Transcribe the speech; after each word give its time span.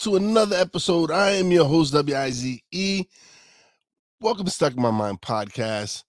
to 0.00 0.16
another 0.16 0.56
episode. 0.56 1.10
I 1.10 1.32
am 1.32 1.50
your 1.50 1.66
host, 1.66 1.92
W-I-Z-E. 1.92 3.04
Welcome 4.20 4.44
to 4.46 4.50
Stuck 4.50 4.74
in 4.74 4.82
My 4.82 4.90
Mind 4.90 5.20
podcast. 5.20 6.04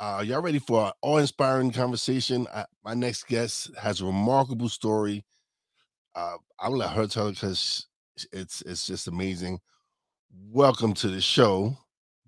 Uh, 0.00 0.24
y'all 0.26 0.40
ready 0.42 0.58
for 0.58 0.86
an 0.86 0.92
awe-inspiring 1.02 1.70
conversation? 1.72 2.46
I, 2.52 2.64
my 2.84 2.94
next 2.94 3.28
guest 3.28 3.70
has 3.76 4.00
a 4.00 4.06
remarkable 4.06 4.68
story. 4.68 5.24
Uh, 6.14 6.36
I'll 6.58 6.76
let 6.76 6.90
her 6.90 7.06
tell 7.06 7.28
it 7.28 7.34
because 7.34 7.86
it's 8.32 8.62
it's 8.62 8.86
just 8.86 9.06
amazing. 9.06 9.60
Welcome 10.50 10.92
to 10.94 11.08
the 11.08 11.20
show, 11.20 11.76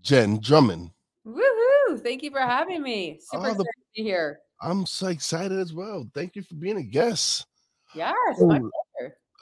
Jen 0.03 0.39
Drummond. 0.41 0.91
Woohoo! 1.27 2.01
Thank 2.01 2.23
you 2.23 2.31
for 2.31 2.41
having 2.41 2.83
me. 2.83 3.19
Super 3.21 3.39
Oh, 3.39 3.43
the- 3.43 3.51
excited 3.51 3.65
to 3.65 3.87
be 3.97 4.03
here. 4.05 4.39
I'm 4.61 4.87
so 4.87 5.09
excited 5.09 5.59
as 5.59 5.73
well. 5.73 6.09
Thank 6.15 6.37
you 6.37 6.43
for 6.43 6.55
being 6.55 6.77
a 6.77 6.83
guest. 6.83 7.47
Yes, 7.95 8.15
my 8.39 8.59
Oh. 8.59 8.61
pleasure. 8.61 8.71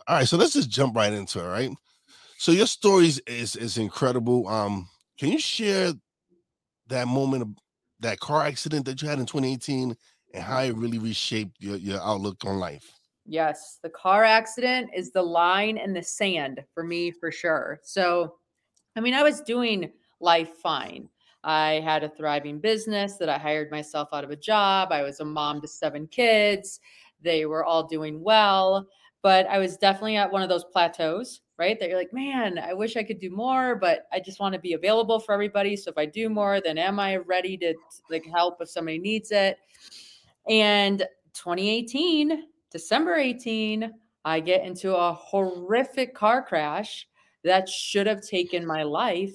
All 0.06 0.16
right, 0.16 0.26
so 0.26 0.36
let's 0.36 0.54
just 0.54 0.70
jump 0.70 0.96
right 0.96 1.12
into 1.12 1.40
it, 1.40 1.48
right? 1.48 1.70
So 2.38 2.52
your 2.52 2.66
stories 2.66 3.18
is 3.26 3.54
is 3.56 3.78
incredible. 3.78 4.48
Um, 4.48 4.88
can 5.18 5.30
you 5.30 5.38
share 5.38 5.92
that 6.88 7.06
moment 7.06 7.42
of 7.42 7.48
that 8.00 8.18
car 8.20 8.44
accident 8.44 8.86
that 8.86 9.02
you 9.02 9.08
had 9.08 9.18
in 9.18 9.26
2018 9.26 9.96
and 10.32 10.42
how 10.42 10.62
it 10.62 10.74
really 10.74 10.98
reshaped 10.98 11.56
your, 11.60 11.76
your 11.76 12.00
outlook 12.00 12.44
on 12.44 12.58
life? 12.58 12.90
Yes, 13.26 13.78
the 13.82 13.90
car 13.90 14.24
accident 14.24 14.90
is 14.94 15.12
the 15.12 15.22
line 15.22 15.76
in 15.76 15.92
the 15.92 16.02
sand 16.02 16.64
for 16.74 16.82
me 16.82 17.10
for 17.10 17.30
sure. 17.30 17.78
So, 17.82 18.36
I 18.96 19.00
mean, 19.00 19.14
I 19.14 19.22
was 19.22 19.42
doing 19.42 19.92
life 20.20 20.56
fine. 20.56 21.08
I 21.44 21.80
had 21.84 22.02
a 22.02 22.08
thriving 22.08 22.58
business 22.58 23.16
that 23.16 23.28
I 23.28 23.38
hired 23.38 23.70
myself 23.70 24.08
out 24.12 24.24
of 24.24 24.30
a 24.30 24.36
job. 24.36 24.92
I 24.92 25.02
was 25.02 25.20
a 25.20 25.24
mom 25.24 25.60
to 25.60 25.68
seven 25.68 26.06
kids. 26.06 26.80
They 27.22 27.46
were 27.46 27.64
all 27.64 27.86
doing 27.86 28.22
well, 28.22 28.88
but 29.22 29.46
I 29.46 29.58
was 29.58 29.76
definitely 29.76 30.16
at 30.16 30.30
one 30.30 30.42
of 30.42 30.48
those 30.48 30.64
plateaus, 30.64 31.40
right? 31.58 31.78
That 31.78 31.88
you're 31.88 31.98
like, 31.98 32.12
man, 32.12 32.58
I 32.58 32.72
wish 32.72 32.96
I 32.96 33.02
could 33.02 33.20
do 33.20 33.30
more, 33.30 33.76
but 33.76 34.06
I 34.12 34.20
just 34.20 34.40
want 34.40 34.54
to 34.54 34.60
be 34.60 34.72
available 34.72 35.20
for 35.20 35.32
everybody. 35.32 35.76
So 35.76 35.90
if 35.90 35.98
I 35.98 36.06
do 36.06 36.28
more, 36.28 36.60
then 36.60 36.78
am 36.78 36.98
I 36.98 37.16
ready 37.16 37.56
to 37.58 37.74
like 38.10 38.24
help 38.26 38.58
if 38.60 38.70
somebody 38.70 38.98
needs 38.98 39.30
it? 39.30 39.58
And 40.48 41.00
2018, 41.34 42.44
December 42.70 43.16
18, 43.16 43.92
I 44.24 44.41
get 44.41 44.64
into 44.64 44.96
a 44.96 45.12
horrific 45.12 46.14
car 46.14 46.42
crash 46.42 47.06
that 47.44 47.68
should 47.68 48.06
have 48.06 48.20
taken 48.20 48.66
my 48.66 48.82
life 48.82 49.34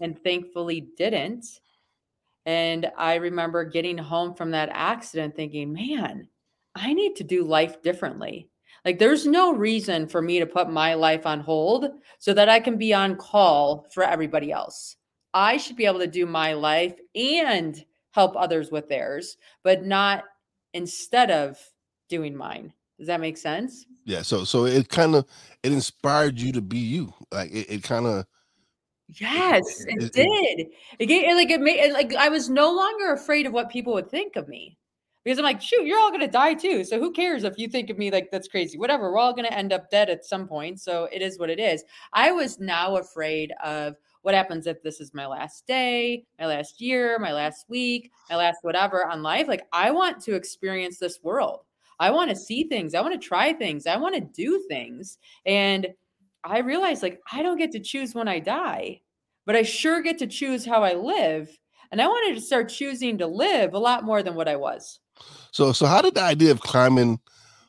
and 0.00 0.18
thankfully 0.22 0.88
didn't. 0.96 1.46
And 2.46 2.90
I 2.96 3.14
remember 3.14 3.64
getting 3.64 3.96
home 3.96 4.34
from 4.34 4.50
that 4.50 4.68
accident 4.72 5.34
thinking, 5.34 5.72
man, 5.72 6.28
I 6.74 6.92
need 6.92 7.16
to 7.16 7.24
do 7.24 7.44
life 7.44 7.80
differently. 7.82 8.48
Like, 8.84 8.98
there's 8.98 9.26
no 9.26 9.52
reason 9.54 10.06
for 10.06 10.20
me 10.20 10.38
to 10.40 10.46
put 10.46 10.68
my 10.68 10.94
life 10.94 11.26
on 11.26 11.40
hold 11.40 11.86
so 12.18 12.34
that 12.34 12.48
I 12.48 12.60
can 12.60 12.76
be 12.76 12.92
on 12.92 13.16
call 13.16 13.86
for 13.92 14.02
everybody 14.02 14.52
else. 14.52 14.96
I 15.32 15.56
should 15.56 15.76
be 15.76 15.86
able 15.86 16.00
to 16.00 16.06
do 16.06 16.26
my 16.26 16.52
life 16.52 16.94
and 17.14 17.82
help 18.12 18.36
others 18.36 18.70
with 18.70 18.88
theirs, 18.88 19.36
but 19.62 19.84
not 19.84 20.24
instead 20.74 21.30
of 21.30 21.58
doing 22.08 22.36
mine. 22.36 22.72
Does 22.98 23.08
that 23.08 23.20
make 23.20 23.36
sense? 23.38 23.86
Yeah, 24.04 24.22
so 24.22 24.44
so 24.44 24.66
it 24.66 24.88
kind 24.88 25.16
of 25.16 25.24
it 25.64 25.72
inspired 25.72 26.38
you 26.38 26.52
to 26.52 26.60
be 26.60 26.78
you. 26.78 27.12
Like 27.32 27.50
it, 27.50 27.66
it 27.68 27.82
kind 27.82 28.06
of 28.06 28.26
Yes, 29.08 29.80
it- 29.86 30.02
it 30.02 30.04
it- 30.04 30.12
did. 30.12 30.66
It 31.00 31.06
gave 31.06 31.34
like 31.34 31.50
it 31.50 31.60
made 31.60 31.80
it 31.80 31.92
like 31.92 32.14
I 32.14 32.28
was 32.28 32.48
no 32.48 32.72
longer 32.72 33.12
afraid 33.12 33.46
of 33.46 33.52
what 33.52 33.68
people 33.70 33.94
would 33.94 34.10
think 34.10 34.36
of 34.36 34.46
me. 34.46 34.78
Because 35.24 35.38
I'm 35.38 35.44
like, 35.44 35.62
shoot, 35.62 35.86
you're 35.86 35.98
all 35.98 36.10
gonna 36.10 36.28
die 36.28 36.54
too. 36.54 36.84
So 36.84 37.00
who 37.00 37.10
cares 37.10 37.44
if 37.44 37.58
you 37.58 37.68
think 37.68 37.88
of 37.88 37.98
me 37.98 38.10
like 38.10 38.30
that's 38.30 38.48
crazy? 38.48 38.76
Whatever, 38.76 39.10
we're 39.10 39.18
all 39.18 39.34
gonna 39.34 39.48
end 39.48 39.72
up 39.72 39.90
dead 39.90 40.10
at 40.10 40.24
some 40.24 40.46
point. 40.46 40.80
So 40.80 41.08
it 41.10 41.22
is 41.22 41.38
what 41.38 41.50
it 41.50 41.58
is. 41.58 41.82
I 42.12 42.30
was 42.30 42.60
now 42.60 42.96
afraid 42.96 43.52
of 43.64 43.96
what 44.22 44.34
happens 44.34 44.66
if 44.66 44.82
this 44.82 45.00
is 45.00 45.14
my 45.14 45.26
last 45.26 45.66
day, 45.66 46.24
my 46.38 46.46
last 46.46 46.80
year, 46.80 47.18
my 47.18 47.32
last 47.32 47.66
week, 47.68 48.10
my 48.30 48.36
last 48.36 48.58
whatever 48.62 49.06
on 49.06 49.22
life. 49.22 49.48
Like 49.48 49.66
I 49.72 49.90
want 49.90 50.20
to 50.22 50.34
experience 50.34 50.98
this 50.98 51.18
world. 51.22 51.60
I 51.98 52.10
want 52.10 52.30
to 52.30 52.36
see 52.36 52.64
things. 52.64 52.94
I 52.94 53.00
want 53.00 53.20
to 53.20 53.28
try 53.28 53.52
things. 53.52 53.86
I 53.86 53.96
want 53.96 54.14
to 54.14 54.20
do 54.20 54.64
things. 54.68 55.18
And 55.46 55.88
I 56.42 56.58
realized 56.58 57.02
like 57.02 57.20
I 57.32 57.42
don't 57.42 57.58
get 57.58 57.72
to 57.72 57.80
choose 57.80 58.14
when 58.14 58.28
I 58.28 58.40
die, 58.40 59.00
but 59.46 59.56
I 59.56 59.62
sure 59.62 60.02
get 60.02 60.18
to 60.18 60.26
choose 60.26 60.66
how 60.66 60.82
I 60.82 60.94
live. 60.94 61.58
And 61.90 62.00
I 62.00 62.06
wanted 62.06 62.34
to 62.34 62.40
start 62.40 62.68
choosing 62.68 63.18
to 63.18 63.26
live 63.26 63.74
a 63.74 63.78
lot 63.78 64.04
more 64.04 64.22
than 64.22 64.34
what 64.34 64.48
I 64.48 64.56
was. 64.56 65.00
So 65.50 65.72
so 65.72 65.86
how 65.86 66.02
did 66.02 66.14
the 66.14 66.22
idea 66.22 66.50
of 66.50 66.60
climbing 66.60 67.20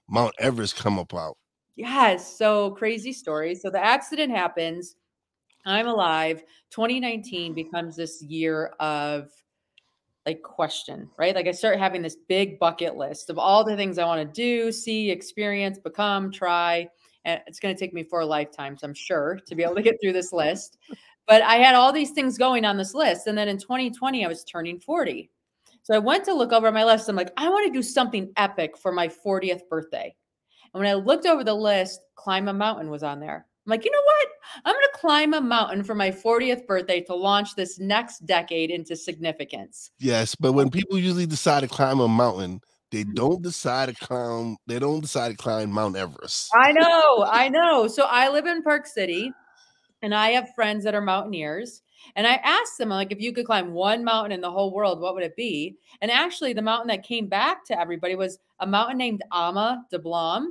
Mount 0.07 0.33
Everest 0.39 0.75
come 0.75 0.99
about? 0.99 1.37
Yes. 1.75 2.37
So 2.37 2.71
crazy 2.71 3.11
story. 3.11 3.55
So 3.55 3.69
the 3.69 3.83
accident 3.83 4.31
happens. 4.31 4.95
I'm 5.65 5.87
alive. 5.87 6.43
2019 6.71 7.53
becomes 7.53 7.95
this 7.95 8.21
year 8.21 8.67
of 8.79 9.29
like 10.25 10.41
question, 10.41 11.09
right? 11.17 11.35
Like 11.35 11.47
I 11.47 11.51
start 11.51 11.77
having 11.77 12.01
this 12.01 12.17
big 12.27 12.59
bucket 12.59 12.95
list 12.95 13.29
of 13.29 13.37
all 13.37 13.63
the 13.63 13.75
things 13.75 13.97
I 13.97 14.05
want 14.05 14.21
to 14.21 14.33
do, 14.41 14.71
see, 14.71 15.11
experience, 15.11 15.77
become, 15.77 16.31
try. 16.31 16.87
And 17.25 17.41
it's 17.47 17.59
going 17.59 17.75
to 17.75 17.79
take 17.79 17.93
me 17.93 18.03
four 18.03 18.23
lifetimes, 18.23 18.83
I'm 18.83 18.93
sure, 18.93 19.39
to 19.45 19.55
be 19.55 19.63
able 19.63 19.75
to 19.75 19.81
get 19.81 19.97
through 20.01 20.13
this 20.13 20.31
list. 20.31 20.77
But 21.27 21.41
I 21.41 21.55
had 21.55 21.75
all 21.75 21.91
these 21.91 22.11
things 22.11 22.37
going 22.37 22.65
on 22.65 22.77
this 22.77 22.93
list. 22.93 23.27
And 23.27 23.37
then 23.37 23.47
in 23.47 23.57
2020, 23.57 24.23
I 24.23 24.27
was 24.27 24.43
turning 24.43 24.79
40. 24.79 25.29
So 25.85 25.93
I 25.93 25.99
went 25.99 26.25
to 26.25 26.33
look 26.33 26.51
over 26.51 26.71
my 26.71 26.83
list. 26.83 27.07
I'm 27.07 27.15
like, 27.15 27.31
I 27.37 27.47
want 27.47 27.67
to 27.67 27.71
do 27.71 27.83
something 27.83 28.33
epic 28.37 28.75
for 28.75 28.91
my 28.91 29.07
40th 29.07 29.69
birthday. 29.69 30.15
And 30.73 30.81
when 30.81 30.89
I 30.89 30.95
looked 30.95 31.27
over 31.27 31.43
the 31.43 31.53
list, 31.53 31.99
climb 32.15 32.47
a 32.47 32.53
mountain 32.53 32.89
was 32.89 33.03
on 33.03 33.19
there. 33.19 33.45
I'm 33.65 33.69
like, 33.69 33.85
you 33.85 33.91
know 33.91 34.01
what? 34.03 34.27
I'm 34.65 34.73
going 34.73 34.85
to 34.91 34.97
climb 34.97 35.33
a 35.35 35.41
mountain 35.41 35.83
for 35.83 35.93
my 35.93 36.09
40th 36.09 36.65
birthday 36.65 37.01
to 37.01 37.13
launch 37.13 37.53
this 37.53 37.77
next 37.79 38.25
decade 38.25 38.71
into 38.71 38.95
significance. 38.95 39.91
Yes, 39.99 40.33
but 40.33 40.53
when 40.53 40.71
people 40.71 40.97
usually 40.97 41.27
decide 41.27 41.59
to 41.59 41.67
climb 41.67 41.99
a 41.99 42.07
mountain, 42.07 42.61
they 42.89 43.03
mm. 43.03 43.13
don't 43.13 43.43
decide 43.43 43.89
to 43.89 44.05
climb. 44.05 44.57
They 44.65 44.79
don't 44.79 45.01
decide 45.01 45.29
to 45.29 45.37
climb 45.37 45.69
Mount 45.69 45.95
Everest. 45.95 46.49
I 46.55 46.71
know, 46.71 47.27
I 47.29 47.47
know. 47.49 47.87
So 47.87 48.07
I 48.09 48.29
live 48.29 48.47
in 48.47 48.63
Park 48.63 48.87
City 48.87 49.31
and 50.01 50.15
I 50.15 50.31
have 50.31 50.49
friends 50.55 50.83
that 50.85 50.95
are 50.95 51.01
mountaineers. 51.01 51.83
And 52.15 52.25
I 52.27 52.35
asked 52.43 52.77
them, 52.77 52.89
like, 52.89 53.11
if 53.11 53.19
you 53.21 53.33
could 53.33 53.45
climb 53.45 53.71
one 53.73 54.03
mountain 54.03 54.31
in 54.31 54.41
the 54.41 54.51
whole 54.51 54.73
world, 54.73 54.99
what 54.99 55.15
would 55.15 55.23
it 55.23 55.35
be? 55.35 55.75
And 56.01 56.11
actually, 56.11 56.53
the 56.53 56.61
mountain 56.61 56.87
that 56.89 57.03
came 57.03 57.27
back 57.27 57.65
to 57.65 57.79
everybody 57.79 58.15
was 58.15 58.39
a 58.59 58.67
mountain 58.67 58.97
named 58.97 59.21
Ama 59.33 59.85
Dablam, 59.91 60.47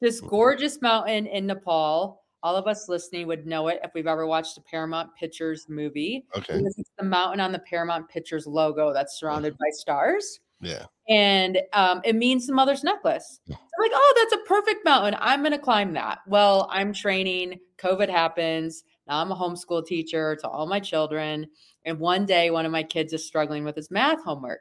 this 0.00 0.20
gorgeous 0.20 0.80
mountain 0.82 1.26
in 1.26 1.46
Nepal. 1.46 2.22
All 2.42 2.56
of 2.56 2.66
us 2.66 2.88
listening 2.90 3.26
would 3.26 3.46
know 3.46 3.68
it 3.68 3.80
if 3.82 3.92
we've 3.94 4.06
ever 4.06 4.26
watched 4.26 4.58
a 4.58 4.60
Paramount 4.60 5.14
Pictures 5.14 5.66
movie. 5.68 6.26
Okay, 6.36 6.58
Because 6.58 6.76
it's 6.78 6.90
the 6.98 7.04
mountain 7.04 7.40
on 7.40 7.52
the 7.52 7.58
Paramount 7.60 8.06
Pictures 8.08 8.46
logo 8.46 8.92
that's 8.92 9.18
surrounded 9.18 9.56
by 9.56 9.70
stars. 9.70 10.40
yeah. 10.60 10.84
and 11.08 11.58
um, 11.72 12.00
it 12.04 12.14
means 12.16 12.46
the 12.46 12.52
mother's 12.52 12.84
necklace. 12.84 13.40
So 13.48 13.54
I'm 13.54 13.82
like, 13.82 13.92
oh, 13.94 14.14
that's 14.16 14.42
a 14.42 14.46
perfect 14.46 14.84
mountain. 14.84 15.16
I'm 15.20 15.40
going 15.40 15.52
to 15.52 15.58
climb 15.58 15.94
that. 15.94 16.18
Well, 16.26 16.68
I'm 16.70 16.92
training. 16.92 17.60
COVID 17.78 18.08
happens. 18.10 18.84
Now 19.06 19.20
I'm 19.20 19.32
a 19.32 19.36
homeschool 19.36 19.86
teacher 19.86 20.36
to 20.36 20.48
all 20.48 20.66
my 20.66 20.80
children. 20.80 21.46
And 21.84 21.98
one 21.98 22.26
day, 22.26 22.50
one 22.50 22.66
of 22.66 22.72
my 22.72 22.82
kids 22.82 23.12
is 23.12 23.26
struggling 23.26 23.64
with 23.64 23.76
his 23.76 23.90
math 23.90 24.22
homework. 24.24 24.60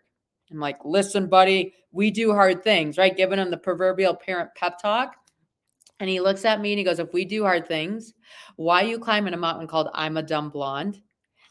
I'm 0.51 0.59
like, 0.59 0.79
listen, 0.83 1.27
buddy, 1.27 1.73
we 1.91 2.11
do 2.11 2.31
hard 2.33 2.63
things, 2.63 2.97
right? 2.97 3.15
Giving 3.15 3.39
him 3.39 3.49
the 3.49 3.57
proverbial 3.57 4.15
parent 4.15 4.49
pep 4.55 4.77
talk. 4.79 5.15
And 5.99 6.09
he 6.09 6.19
looks 6.19 6.43
at 6.43 6.59
me 6.59 6.73
and 6.73 6.79
he 6.79 6.83
goes, 6.83 6.99
if 6.99 7.13
we 7.13 7.23
do 7.23 7.43
hard 7.43 7.67
things, 7.67 8.13
why 8.55 8.81
you 8.81 8.99
climbing 8.99 9.33
a 9.33 9.37
mountain 9.37 9.67
called 9.67 9.89
I'm 9.93 10.17
a 10.17 10.23
Dumb 10.23 10.49
Blonde 10.49 11.01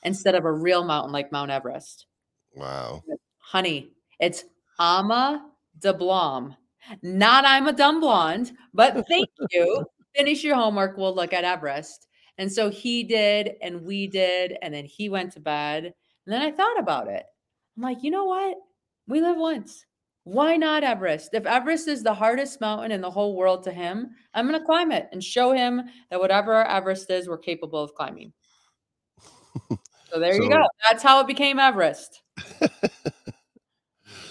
instead 0.03 0.35
of 0.35 0.44
a 0.44 0.53
real 0.53 0.85
mountain 0.85 1.12
like 1.12 1.33
Mount 1.33 1.50
Everest? 1.50 2.06
Wow. 2.55 3.03
honey, 3.39 3.93
it's 4.21 4.44
Ama 4.79 5.50
Dablam. 5.81 6.56
Not 7.03 7.44
I'm 7.47 7.69
a 7.69 7.73
dumb 7.73 8.00
blonde, 8.00 8.53
but 8.75 9.06
thank 9.09 9.29
you. 9.50 9.87
Finish 10.17 10.44
your 10.44 10.56
homework. 10.56 10.97
We'll 10.97 11.15
look 11.15 11.33
at 11.33 11.44
Everest. 11.44 12.09
And 12.38 12.50
so 12.50 12.70
he 12.70 13.05
did, 13.05 13.52
and 13.61 13.82
we 13.82 14.06
did, 14.06 14.56
and 14.62 14.73
then 14.73 14.84
he 14.84 15.08
went 15.08 15.32
to 15.32 15.40
bed. 15.40 15.84
And 15.84 16.32
then 16.32 16.43
I 16.43 16.50
thought 16.50 16.79
about 16.79 17.08
it. 17.08 17.25
I'm 17.76 17.82
like, 17.82 18.02
you 18.02 18.11
know 18.11 18.25
what? 18.25 18.56
We 19.06 19.20
live 19.20 19.37
once. 19.37 19.84
Why 20.25 20.56
not 20.56 20.84
Everest? 20.84 21.34
If 21.34 21.46
Everest 21.46 21.88
is 21.88 22.02
the 22.02 22.14
hardest 22.14 22.61
mountain 22.61 22.93
in 22.93 23.00
the 23.00 23.11
whole 23.11 23.34
world 23.37 23.64
to 23.64 23.73
him, 23.73 24.11
I'm 24.34 24.46
going 24.49 24.58
to 24.58 24.64
climb 24.64 24.93
it 24.93 25.08
and 25.12 25.23
show 25.23 25.52
him 25.52 25.82
that 26.11 26.20
whatever 26.20 26.64
Everest 26.67 27.11
is, 27.11 27.29
we're 27.29 27.38
capable 27.38 27.82
of 27.82 27.94
climbing. 27.94 28.32
So 30.11 30.20
there 30.20 30.34
So- 30.34 30.43
you 30.43 30.49
go. 30.50 30.64
That's 30.88 31.02
how 31.02 31.20
it 31.20 31.26
became 31.26 31.58
Everest. 31.58 32.23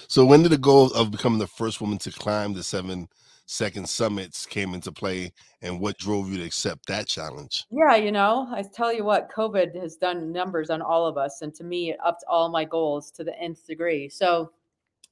So 0.07 0.25
when 0.25 0.44
did 0.44 0.51
the 0.51 0.57
goal 0.57 0.88
of 0.92 1.09
becoming 1.09 1.39
the 1.39 1.48
first 1.48 1.80
woman 1.80 1.98
to 2.00 2.12
climb 2.12 2.51
the 2.51 2.63
seven 2.63 3.07
second 3.51 3.88
summits 3.88 4.45
came 4.45 4.74
into 4.74 4.94
play, 4.94 5.33
and 5.62 5.80
what 5.80 5.98
drove 5.98 6.30
you 6.30 6.38
to 6.38 6.45
accept 6.45 6.86
that 6.88 7.06
challenge? 7.06 7.65
Yeah, 7.69 7.98
you 7.98 8.12
know, 8.12 8.48
I 8.50 8.63
tell 8.63 8.94
you 8.94 9.03
what, 9.03 9.30
COVID 9.30 9.75
has 9.75 9.98
done 9.98 10.31
numbers 10.31 10.69
on 10.69 10.81
all 10.81 11.06
of 11.06 11.18
us. 11.18 11.42
And 11.42 11.53
to 11.56 11.65
me, 11.65 11.92
it 11.92 11.98
upped 12.03 12.24
all 12.30 12.50
my 12.50 12.63
goals 12.63 13.12
to 13.12 13.25
the 13.25 13.38
nth 13.38 13.68
degree. 13.68 14.07
So 14.07 14.53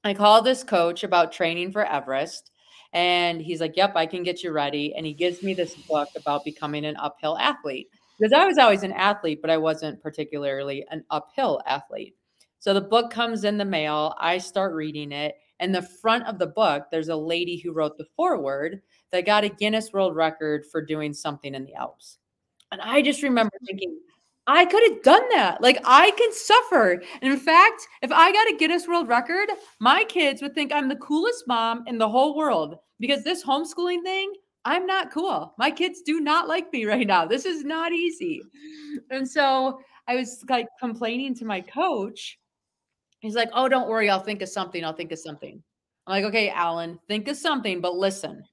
I 0.06 0.14
called 0.14 0.46
this 0.46 0.64
coach 0.64 1.04
about 1.04 1.34
training 1.34 1.74
for 1.74 1.86
Everest. 1.86 2.52
And 2.94 3.42
he's 3.42 3.60
like, 3.60 3.76
Yep, 3.76 3.94
I 3.96 4.06
can 4.06 4.24
get 4.24 4.42
you 4.42 4.52
ready. 4.52 4.96
And 4.96 5.06
he 5.06 5.14
gives 5.14 5.44
me 5.44 5.54
this 5.54 5.76
book 5.76 6.08
about 6.16 6.46
becoming 6.46 6.86
an 6.86 6.96
uphill 6.96 7.38
athlete 7.38 7.90
because 8.18 8.34
I 8.34 8.46
was 8.46 8.58
always 8.58 8.84
an 8.84 8.94
athlete, 8.94 9.42
but 9.42 9.52
I 9.52 9.58
wasn't 9.58 10.02
particularly 10.02 10.86
an 10.90 11.04
uphill 11.12 11.62
athlete. 11.68 12.16
So 12.60 12.74
the 12.74 12.82
book 12.82 13.12
comes 13.12 13.44
in 13.44 13.58
the 13.58 13.66
mail. 13.66 14.16
I 14.18 14.38
start 14.38 14.74
reading 14.74 15.12
it. 15.12 15.36
And 15.60 15.74
the 15.74 15.82
front 15.82 16.26
of 16.28 16.40
the 16.40 16.48
book, 16.48 16.86
there's 16.92 17.10
a 17.10 17.16
lady 17.16 17.58
who 17.58 17.74
wrote 17.74 17.98
the 17.98 18.08
foreword 18.16 18.82
that 19.12 19.26
got 19.26 19.44
a 19.44 19.50
Guinness 19.50 19.92
World 19.92 20.16
Record 20.16 20.66
for 20.72 20.84
doing 20.84 21.14
something 21.14 21.54
in 21.54 21.66
the 21.66 21.76
Alps. 21.76 22.18
And 22.72 22.82
I 22.82 23.02
just 23.02 23.24
remember 23.24 23.58
mm. 23.62 23.68
thinking, 23.68 24.00
I 24.48 24.66
could 24.66 24.82
have 24.92 25.04
done 25.04 25.28
that. 25.30 25.62
Like 25.62 25.80
I 25.86 26.12
can 26.12 26.34
suffer. 26.34 27.04
And 27.22 27.32
in 27.32 27.40
fact, 27.40 27.88
if 28.02 28.12
I 28.12 28.32
got 28.32 28.50
a 28.50 28.58
Guinness 28.58 28.88
World 28.88 29.08
Record, 29.08 29.50
my 29.80 30.04
kids 30.06 30.42
would 30.42 30.56
think 30.56 30.72
I'm 30.72 30.90
the 30.90 30.96
coolest 30.96 31.44
mom 31.48 31.84
in 31.88 31.98
the 31.98 32.10
whole 32.10 32.36
world 32.36 32.76
because 33.00 33.24
this 33.24 33.44
homeschooling 33.44 34.02
thing, 34.04 34.34
I'm 34.66 34.86
not 34.86 35.12
cool. 35.12 35.54
My 35.58 35.72
kids 35.72 36.02
do 36.02 36.20
not 36.20 36.48
like 36.48 36.72
me 36.74 36.86
right 36.86 37.06
now. 37.06 37.26
This 37.26 37.46
is 37.46 37.64
not 37.64 37.92
easy. 37.92 38.42
And 39.12 39.30
so 39.30 39.80
I 40.08 40.16
was 40.16 40.44
like 40.50 40.68
complaining 40.80 41.36
to 41.36 41.46
my 41.46 41.62
coach. 41.62 42.40
He's 43.20 43.36
like, 43.36 43.50
"Oh, 43.54 43.70
don't 43.70 43.90
worry, 43.90 44.10
I'll 44.10 44.20
think 44.20 44.42
of 44.42 44.50
something. 44.50 44.84
I'll 44.84 44.94
think 44.94 45.12
of 45.12 45.20
something." 45.20 45.62
I'm 46.08 46.12
like, 46.12 46.26
"Okay, 46.26 46.50
Alan, 46.50 47.00
think 47.08 47.28
of 47.28 47.38
something, 47.38 47.82
but 47.82 47.96
listen. 47.96 48.44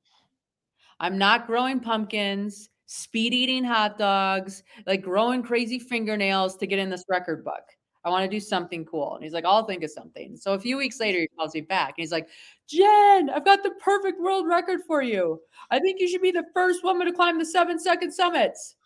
I'm 1.00 1.18
not 1.18 1.46
growing 1.46 1.80
pumpkins 1.80 2.70
speed 2.86 3.34
eating 3.34 3.64
hot 3.64 3.98
dogs, 3.98 4.62
like 4.86 5.02
growing 5.02 5.42
crazy 5.42 5.78
fingernails 5.78 6.56
to 6.56 6.66
get 6.66 6.78
in 6.78 6.88
this 6.88 7.04
record 7.08 7.44
book. 7.44 7.62
I 8.04 8.10
want 8.10 8.22
to 8.22 8.30
do 8.30 8.38
something 8.38 8.84
cool. 8.84 9.16
And 9.16 9.24
he's 9.24 9.32
like, 9.32 9.44
I'll 9.44 9.64
think 9.64 9.82
of 9.82 9.90
something. 9.90 10.36
So 10.36 10.54
a 10.54 10.60
few 10.60 10.76
weeks 10.76 11.00
later, 11.00 11.18
he 11.18 11.28
calls 11.36 11.54
me 11.54 11.60
back 11.60 11.94
and 11.96 12.02
he's 12.04 12.12
like, 12.12 12.28
Jen, 12.68 13.30
I've 13.30 13.44
got 13.44 13.64
the 13.64 13.72
perfect 13.80 14.20
world 14.20 14.46
record 14.46 14.80
for 14.86 15.02
you. 15.02 15.40
I 15.72 15.80
think 15.80 16.00
you 16.00 16.08
should 16.08 16.22
be 16.22 16.30
the 16.30 16.46
first 16.54 16.84
woman 16.84 17.08
to 17.08 17.12
climb 17.12 17.38
the 17.38 17.44
seven 17.44 17.80
second 17.80 18.12
summits. 18.12 18.76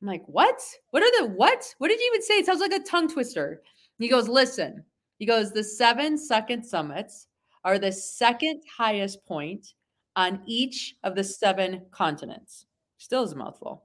I'm 0.00 0.06
like, 0.06 0.22
what? 0.26 0.60
What 0.90 1.02
are 1.02 1.20
the 1.20 1.32
what? 1.32 1.74
What 1.78 1.88
did 1.88 1.98
you 1.98 2.12
even 2.14 2.22
say? 2.22 2.34
It 2.34 2.46
sounds 2.46 2.60
like 2.60 2.72
a 2.72 2.78
tongue 2.78 3.12
twister. 3.12 3.60
He 3.98 4.08
goes, 4.08 4.28
listen. 4.28 4.84
He 5.24 5.26
goes, 5.26 5.52
the 5.52 5.64
seven 5.64 6.18
second 6.18 6.66
summits 6.66 7.28
are 7.64 7.78
the 7.78 7.90
second 7.90 8.60
highest 8.76 9.24
point 9.24 9.72
on 10.16 10.42
each 10.44 10.96
of 11.02 11.14
the 11.14 11.24
seven 11.24 11.80
continents. 11.92 12.66
Still 12.98 13.22
is 13.22 13.32
a 13.32 13.36
mouthful. 13.36 13.84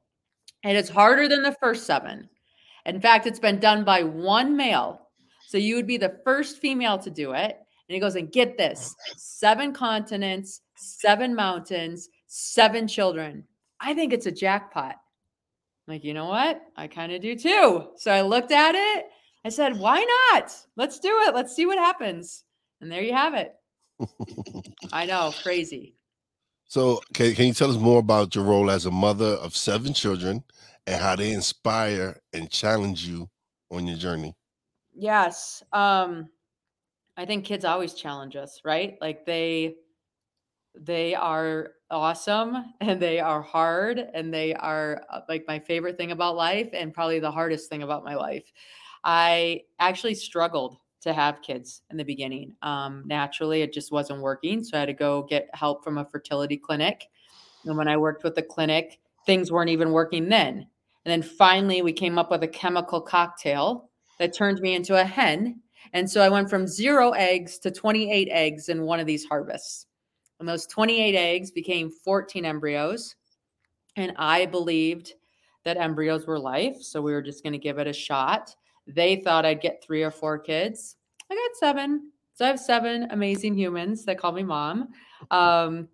And 0.65 0.77
it's 0.77 0.89
harder 0.89 1.30
than 1.30 1.41
the 1.41 1.56
first 1.62 1.86
seven. 1.86 2.27
In 2.86 3.00
fact, 3.00 3.25
it's 3.25 3.39
been 3.39 3.57
done 3.57 3.86
by 3.86 4.03
one 4.03 4.57
male. 4.57 5.07
So 5.47 5.57
you 5.57 5.75
would 5.75 5.88
be 5.88 5.95
the 5.95 6.19
first 6.25 6.57
female 6.57 6.97
to 6.97 7.09
do 7.09 7.31
it. 7.31 7.51
And 7.56 7.94
he 7.94 8.01
goes, 8.01 8.18
and 8.18 8.30
get 8.30 8.57
this 8.57 8.94
seven 9.15 9.71
continents, 9.71 10.59
seven 10.75 11.33
mountains, 11.33 12.09
seven 12.27 12.85
children. 12.85 13.45
I 13.80 13.94
think 13.94 14.12
it's 14.12 14.25
a 14.25 14.31
jackpot. 14.33 14.97
I'm 15.88 15.94
like, 15.94 16.03
you 16.03 16.13
know 16.13 16.27
what? 16.27 16.59
I 16.75 16.88
kind 16.88 17.13
of 17.13 17.21
do 17.21 17.33
too. 17.33 17.92
So 17.95 18.12
I 18.12 18.24
looked 18.24 18.51
at 18.51 18.75
it. 18.75 19.06
I 19.49 19.51
said, 19.51 19.79
why 19.79 20.05
not? 20.31 20.55
Let's 20.75 20.99
do 20.99 21.09
it. 21.23 21.33
Let's 21.33 21.55
see 21.55 21.65
what 21.65 21.79
happens. 21.79 22.43
And 22.81 22.91
there 22.91 23.01
you 23.01 23.13
have 23.13 23.33
it. 23.33 23.55
I 24.93 25.07
know, 25.07 25.33
crazy. 25.41 25.95
So, 26.67 27.01
can, 27.15 27.33
can 27.33 27.47
you 27.47 27.53
tell 27.55 27.71
us 27.71 27.77
more 27.77 27.97
about 27.97 28.35
your 28.35 28.43
role 28.43 28.69
as 28.69 28.85
a 28.85 28.91
mother 28.91 29.25
of 29.25 29.57
seven 29.57 29.95
children 29.95 30.43
and 30.85 31.01
how 31.01 31.15
they 31.15 31.31
inspire 31.31 32.21
and 32.31 32.51
challenge 32.51 33.07
you 33.07 33.27
on 33.71 33.87
your 33.87 33.97
journey? 33.97 34.35
Yes. 34.93 35.63
Um, 35.73 36.29
I 37.17 37.25
think 37.25 37.43
kids 37.43 37.65
always 37.65 37.95
challenge 37.95 38.35
us, 38.35 38.61
right? 38.63 38.99
Like 39.01 39.25
they 39.25 39.77
they 40.79 41.15
are 41.15 41.71
awesome 41.89 42.65
and 42.81 43.01
they 43.01 43.19
are 43.19 43.41
hard 43.41 43.97
and 44.13 44.31
they 44.31 44.53
are 44.53 45.01
uh, 45.09 45.21
like 45.27 45.45
my 45.47 45.57
favorite 45.57 45.97
thing 45.97 46.11
about 46.11 46.35
life 46.35 46.69
and 46.71 46.93
probably 46.93 47.19
the 47.19 47.31
hardest 47.31 47.67
thing 47.67 47.81
about 47.81 48.05
my 48.05 48.13
life. 48.13 48.45
I 49.03 49.63
actually 49.79 50.15
struggled 50.15 50.77
to 51.01 51.13
have 51.13 51.41
kids 51.41 51.81
in 51.91 51.97
the 51.97 52.03
beginning. 52.03 52.55
Um, 52.61 53.03
naturally, 53.05 53.61
it 53.61 53.73
just 53.73 53.91
wasn't 53.91 54.21
working. 54.21 54.63
So 54.63 54.77
I 54.77 54.81
had 54.81 54.87
to 54.87 54.93
go 54.93 55.23
get 55.23 55.49
help 55.53 55.83
from 55.83 55.97
a 55.97 56.05
fertility 56.05 56.57
clinic. 56.57 57.07
And 57.65 57.77
when 57.77 57.87
I 57.87 57.97
worked 57.97 58.23
with 58.23 58.35
the 58.35 58.41
clinic, 58.41 58.99
things 59.25 59.51
weren't 59.51 59.69
even 59.69 59.91
working 59.91 60.27
then. 60.27 60.67
And 61.05 61.11
then 61.11 61.21
finally, 61.21 61.81
we 61.81 61.93
came 61.93 62.17
up 62.17 62.29
with 62.29 62.43
a 62.43 62.47
chemical 62.47 62.99
cocktail 62.99 63.89
that 64.19 64.33
turned 64.33 64.59
me 64.59 64.75
into 64.75 64.99
a 64.99 65.05
hen. 65.05 65.61
And 65.93 66.09
so 66.09 66.21
I 66.21 66.29
went 66.29 66.49
from 66.49 66.67
zero 66.67 67.11
eggs 67.11 67.57
to 67.59 67.71
28 67.71 68.27
eggs 68.29 68.69
in 68.69 68.83
one 68.83 68.99
of 68.99 69.07
these 69.07 69.25
harvests. 69.25 69.87
And 70.39 70.47
those 70.47 70.67
28 70.67 71.15
eggs 71.15 71.51
became 71.51 71.89
14 71.89 72.45
embryos. 72.45 73.15
And 73.95 74.13
I 74.17 74.45
believed 74.45 75.13
that 75.65 75.77
embryos 75.77 76.27
were 76.27 76.39
life. 76.39 76.81
So 76.81 77.01
we 77.01 77.11
were 77.11 77.21
just 77.21 77.43
going 77.43 77.53
to 77.53 77.59
give 77.59 77.79
it 77.79 77.87
a 77.87 77.93
shot. 77.93 78.55
They 78.94 79.18
thought 79.18 79.45
I'd 79.45 79.62
get 79.62 79.83
three 79.83 80.03
or 80.03 80.12
four 80.12 80.39
kids. 80.39 80.95
I 81.31 81.36
got 81.36 81.56
seven. 81.57 82.12
So 82.33 82.45
I 82.45 82.47
have 82.47 82.59
seven 82.59 83.07
amazing 83.12 83.57
humans 83.57 84.06
that 84.06 84.18
call 84.18 84.31
me 84.31 84.44
mom. 84.44 84.89
Um, 85.30 85.89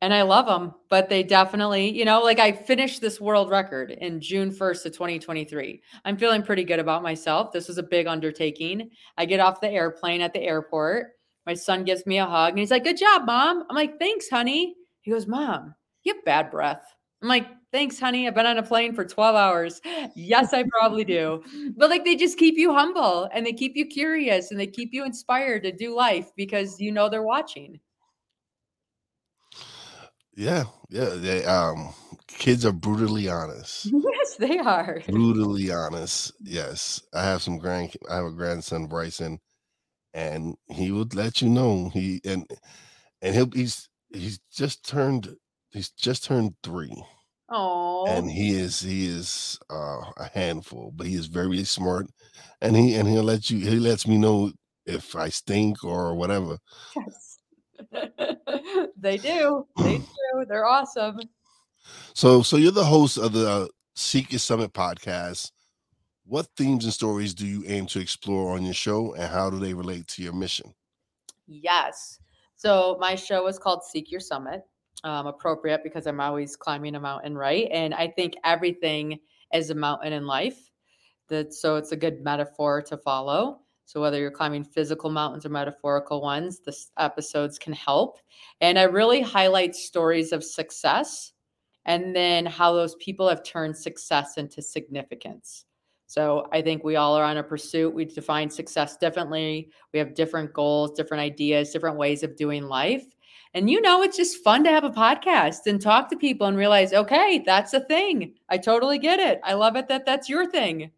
and 0.00 0.12
I 0.12 0.22
love 0.22 0.46
them, 0.46 0.74
but 0.88 1.08
they 1.08 1.22
definitely, 1.22 1.96
you 1.96 2.04
know, 2.04 2.22
like 2.22 2.40
I 2.40 2.50
finished 2.50 3.00
this 3.00 3.20
world 3.20 3.50
record 3.50 3.92
in 3.92 4.20
June 4.20 4.50
1st 4.50 4.86
of 4.86 4.92
2023. 4.92 5.80
I'm 6.04 6.16
feeling 6.16 6.42
pretty 6.42 6.64
good 6.64 6.80
about 6.80 7.04
myself. 7.04 7.52
This 7.52 7.68
was 7.68 7.78
a 7.78 7.84
big 7.84 8.08
undertaking. 8.08 8.90
I 9.16 9.26
get 9.26 9.38
off 9.38 9.60
the 9.60 9.70
airplane 9.70 10.20
at 10.20 10.32
the 10.32 10.42
airport. 10.42 11.12
My 11.46 11.54
son 11.54 11.84
gives 11.84 12.04
me 12.04 12.18
a 12.18 12.26
hug 12.26 12.50
and 12.50 12.58
he's 12.58 12.72
like, 12.72 12.82
Good 12.82 12.96
job, 12.96 13.26
mom. 13.26 13.64
I'm 13.70 13.76
like, 13.76 14.00
Thanks, 14.00 14.28
honey. 14.28 14.74
He 15.02 15.12
goes, 15.12 15.28
Mom, 15.28 15.72
you 16.02 16.14
have 16.14 16.24
bad 16.24 16.50
breath. 16.50 16.82
I'm 17.22 17.28
like, 17.28 17.46
thanks, 17.72 17.98
honey. 17.98 18.28
I've 18.28 18.34
been 18.34 18.46
on 18.46 18.58
a 18.58 18.62
plane 18.62 18.94
for 18.94 19.04
12 19.04 19.34
hours. 19.34 19.80
Yes, 20.14 20.52
I 20.52 20.64
probably 20.78 21.04
do. 21.04 21.42
But 21.76 21.90
like 21.90 22.04
they 22.04 22.14
just 22.14 22.38
keep 22.38 22.56
you 22.56 22.72
humble 22.72 23.28
and 23.32 23.44
they 23.44 23.52
keep 23.52 23.76
you 23.76 23.86
curious 23.86 24.50
and 24.50 24.60
they 24.60 24.66
keep 24.66 24.90
you 24.92 25.04
inspired 25.04 25.62
to 25.64 25.72
do 25.72 25.96
life 25.96 26.30
because 26.36 26.78
you 26.80 26.92
know 26.92 27.08
they're 27.08 27.22
watching. 27.22 27.80
Yeah, 30.34 30.64
yeah. 30.88 31.10
They 31.10 31.44
um 31.44 31.92
kids 32.28 32.64
are 32.64 32.72
brutally 32.72 33.28
honest. 33.28 33.90
Yes, 34.22 34.36
they 34.36 34.58
are. 34.58 35.02
Brutally 35.08 35.70
honest. 35.72 36.32
Yes. 36.40 37.02
I 37.12 37.24
have 37.24 37.42
some 37.42 37.58
grand 37.58 37.94
I 38.08 38.16
have 38.16 38.26
a 38.26 38.30
grandson, 38.30 38.86
Bryson, 38.86 39.40
and 40.14 40.56
he 40.68 40.90
would 40.92 41.14
let 41.14 41.42
you 41.42 41.48
know. 41.48 41.90
He 41.92 42.20
and 42.24 42.46
and 43.20 43.34
he'll 43.34 43.50
he's 43.50 43.88
he's 44.14 44.40
just 44.52 44.88
turned 44.88 45.36
he's 45.70 45.90
just 45.90 46.24
turned 46.24 46.54
three. 46.62 46.94
Oh, 47.54 48.06
and 48.06 48.30
he 48.30 48.52
is 48.52 48.80
he 48.80 49.06
is 49.06 49.58
uh, 49.68 50.00
a 50.16 50.30
handful, 50.32 50.90
but 50.96 51.06
he 51.06 51.14
is 51.14 51.26
very 51.26 51.64
smart, 51.64 52.06
and 52.62 52.74
he 52.74 52.94
and 52.94 53.06
he'll 53.06 53.22
let 53.22 53.50
you 53.50 53.58
he 53.58 53.78
lets 53.78 54.06
me 54.06 54.16
know 54.16 54.52
if 54.86 55.14
I 55.14 55.28
stink 55.28 55.84
or 55.84 56.14
whatever. 56.14 56.56
yes. 56.96 57.38
they 58.96 59.18
do. 59.18 59.66
They 59.76 59.98
do. 59.98 60.44
They're 60.48 60.66
awesome. 60.66 61.20
So 62.14 62.42
so 62.42 62.56
you're 62.56 62.72
the 62.72 62.84
host 62.84 63.18
of 63.18 63.34
the 63.34 63.48
uh, 63.48 63.66
Seek 63.94 64.32
Your 64.32 64.38
Summit 64.38 64.72
podcast. 64.72 65.50
What 66.24 66.46
themes 66.56 66.84
and 66.84 66.94
stories 66.94 67.34
do 67.34 67.46
you 67.46 67.64
aim 67.66 67.84
to 67.86 68.00
explore 68.00 68.54
on 68.54 68.64
your 68.64 68.72
show, 68.72 69.12
and 69.14 69.30
how 69.30 69.50
do 69.50 69.58
they 69.58 69.74
relate 69.74 70.06
to 70.08 70.22
your 70.22 70.32
mission? 70.32 70.72
Yes. 71.46 72.18
So 72.56 72.96
my 72.98 73.14
show 73.14 73.46
is 73.48 73.58
called 73.58 73.82
Seek 73.84 74.10
Your 74.10 74.20
Summit 74.20 74.62
um, 75.04 75.26
appropriate 75.26 75.82
because 75.82 76.06
I'm 76.06 76.20
always 76.20 76.56
climbing 76.56 76.94
a 76.94 77.00
mountain, 77.00 77.36
right? 77.36 77.68
And 77.70 77.94
I 77.94 78.08
think 78.08 78.34
everything 78.44 79.18
is 79.52 79.70
a 79.70 79.74
mountain 79.74 80.12
in 80.12 80.26
life. 80.26 80.70
That 81.28 81.54
so 81.54 81.76
it's 81.76 81.92
a 81.92 81.96
good 81.96 82.22
metaphor 82.22 82.82
to 82.82 82.96
follow. 82.96 83.60
So 83.84 84.00
whether 84.00 84.18
you're 84.18 84.30
climbing 84.30 84.64
physical 84.64 85.10
mountains 85.10 85.44
or 85.44 85.50
metaphorical 85.50 86.22
ones, 86.22 86.60
the 86.60 86.74
episodes 86.98 87.58
can 87.58 87.72
help. 87.72 88.18
And 88.60 88.78
I 88.78 88.84
really 88.84 89.20
highlight 89.20 89.74
stories 89.74 90.32
of 90.32 90.44
success 90.44 91.32
and 91.84 92.14
then 92.14 92.46
how 92.46 92.72
those 92.72 92.94
people 92.96 93.28
have 93.28 93.42
turned 93.42 93.76
success 93.76 94.36
into 94.36 94.62
significance. 94.62 95.64
So 96.06 96.46
I 96.52 96.62
think 96.62 96.84
we 96.84 96.96
all 96.96 97.16
are 97.16 97.24
on 97.24 97.38
a 97.38 97.42
pursuit. 97.42 97.94
We 97.94 98.04
define 98.04 98.50
success 98.50 98.96
differently. 98.96 99.70
We 99.92 99.98
have 99.98 100.14
different 100.14 100.52
goals, 100.52 100.92
different 100.92 101.22
ideas, 101.22 101.70
different 101.70 101.96
ways 101.96 102.22
of 102.22 102.36
doing 102.36 102.64
life. 102.64 103.04
And 103.54 103.68
you 103.68 103.80
know, 103.82 104.02
it's 104.02 104.16
just 104.16 104.42
fun 104.42 104.64
to 104.64 104.70
have 104.70 104.84
a 104.84 104.90
podcast 104.90 105.66
and 105.66 105.80
talk 105.80 106.08
to 106.10 106.16
people 106.16 106.46
and 106.46 106.56
realize, 106.56 106.92
okay, 106.92 107.42
that's 107.44 107.74
a 107.74 107.80
thing. 107.80 108.34
I 108.48 108.56
totally 108.56 108.98
get 108.98 109.18
it. 109.18 109.40
I 109.44 109.52
love 109.54 109.76
it 109.76 109.88
that 109.88 110.06
that's 110.06 110.28
your 110.28 110.50
thing. 110.50 110.90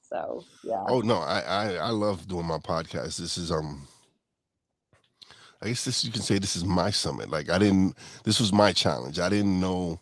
So 0.00 0.44
yeah. 0.62 0.84
Oh 0.88 1.00
no, 1.00 1.16
I 1.18 1.40
I, 1.40 1.72
I 1.74 1.90
love 1.90 2.26
doing 2.26 2.46
my 2.46 2.58
podcast. 2.58 3.18
This 3.18 3.36
is 3.36 3.50
um 3.50 3.86
I 5.60 5.68
guess 5.68 5.84
this 5.84 6.04
you 6.04 6.12
can 6.12 6.22
say 6.22 6.38
this 6.38 6.56
is 6.56 6.64
my 6.64 6.90
summit. 6.90 7.30
Like 7.30 7.50
I 7.50 7.58
didn't 7.58 7.96
this 8.24 8.40
was 8.40 8.52
my 8.52 8.72
challenge. 8.72 9.18
I 9.18 9.28
didn't 9.28 9.60
know 9.60 10.00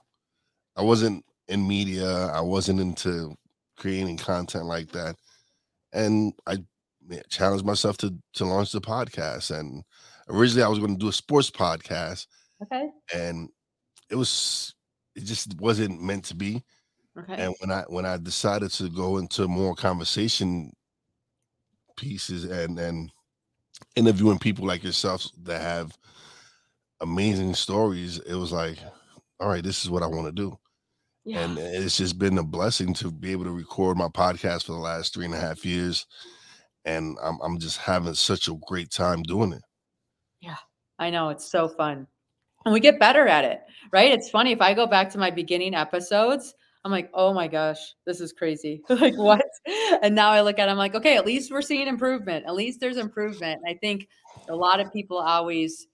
I 0.76 0.82
wasn't 0.82 1.24
in 1.48 1.66
media. 1.66 2.26
I 2.28 2.40
wasn't 2.40 2.80
into 2.80 3.34
creating 3.76 4.18
content 4.18 4.66
like 4.66 4.92
that. 4.92 5.16
And 5.92 6.32
I 6.46 6.58
challenged 7.28 7.64
myself 7.64 7.96
to 7.98 8.14
to 8.34 8.44
launch 8.44 8.72
the 8.72 8.80
podcast 8.80 9.56
and 9.56 9.82
originally 10.28 10.62
I 10.64 10.68
was 10.68 10.78
going 10.78 10.94
to 10.94 11.00
do 11.00 11.08
a 11.08 11.12
sports 11.12 11.50
podcast, 11.50 12.26
Okay. 12.64 12.90
and 13.14 13.48
it 14.10 14.16
was 14.16 14.74
it 15.16 15.24
just 15.24 15.60
wasn't 15.60 16.02
meant 16.02 16.24
to 16.26 16.36
be. 16.36 16.62
Okay. 17.18 17.34
And 17.36 17.54
when 17.60 17.70
I 17.70 17.82
when 17.88 18.06
I 18.06 18.16
decided 18.18 18.70
to 18.72 18.88
go 18.90 19.18
into 19.18 19.48
more 19.48 19.74
conversation 19.74 20.72
pieces 21.96 22.44
and 22.44 22.78
and 22.78 23.10
interviewing 23.96 24.38
people 24.38 24.66
like 24.66 24.84
yourself 24.84 25.26
that 25.44 25.60
have 25.60 25.96
amazing 27.00 27.54
stories, 27.54 28.18
it 28.20 28.34
was 28.34 28.52
like, 28.52 28.78
all 29.40 29.48
right, 29.48 29.64
this 29.64 29.82
is 29.84 29.90
what 29.90 30.02
I 30.02 30.06
want 30.06 30.26
to 30.26 30.32
do. 30.32 30.58
yeah. 31.24 31.40
And 31.40 31.58
it's 31.58 31.96
just 31.98 32.18
been 32.18 32.38
a 32.38 32.44
blessing 32.44 32.94
to 32.94 33.10
be 33.10 33.32
able 33.32 33.44
to 33.44 33.52
record 33.52 33.96
my 33.96 34.08
podcast 34.08 34.64
for 34.66 34.72
the 34.72 34.78
last 34.78 35.14
three 35.14 35.24
and 35.26 35.34
a 35.34 35.40
half 35.40 35.64
years. 35.64 36.06
And 36.84 37.16
I'm 37.22 37.38
I'm 37.42 37.58
just 37.58 37.78
having 37.78 38.14
such 38.14 38.48
a 38.48 38.58
great 38.66 38.90
time 38.90 39.22
doing 39.22 39.52
it. 39.52 39.62
I 40.98 41.10
know 41.10 41.30
it's 41.30 41.50
so 41.50 41.68
fun. 41.68 42.06
And 42.64 42.72
we 42.72 42.80
get 42.80 43.00
better 43.00 43.26
at 43.26 43.44
it, 43.44 43.60
right? 43.92 44.12
It's 44.12 44.30
funny 44.30 44.52
if 44.52 44.60
I 44.60 44.72
go 44.74 44.86
back 44.86 45.10
to 45.10 45.18
my 45.18 45.30
beginning 45.30 45.74
episodes, 45.74 46.54
I'm 46.84 46.92
like, 46.92 47.10
"Oh 47.14 47.32
my 47.32 47.48
gosh, 47.48 47.94
this 48.06 48.20
is 48.20 48.32
crazy." 48.32 48.82
like 48.88 49.16
what? 49.16 49.44
And 50.02 50.14
now 50.14 50.30
I 50.30 50.40
look 50.42 50.58
at 50.58 50.68
it, 50.68 50.70
I'm 50.70 50.78
like, 50.78 50.94
"Okay, 50.94 51.16
at 51.16 51.26
least 51.26 51.50
we're 51.50 51.62
seeing 51.62 51.88
improvement. 51.88 52.46
At 52.46 52.54
least 52.54 52.80
there's 52.80 52.96
improvement." 52.96 53.60
And 53.64 53.74
I 53.74 53.78
think 53.78 54.08
a 54.48 54.54
lot 54.54 54.80
of 54.80 54.92
people 54.92 55.18
always 55.18 55.88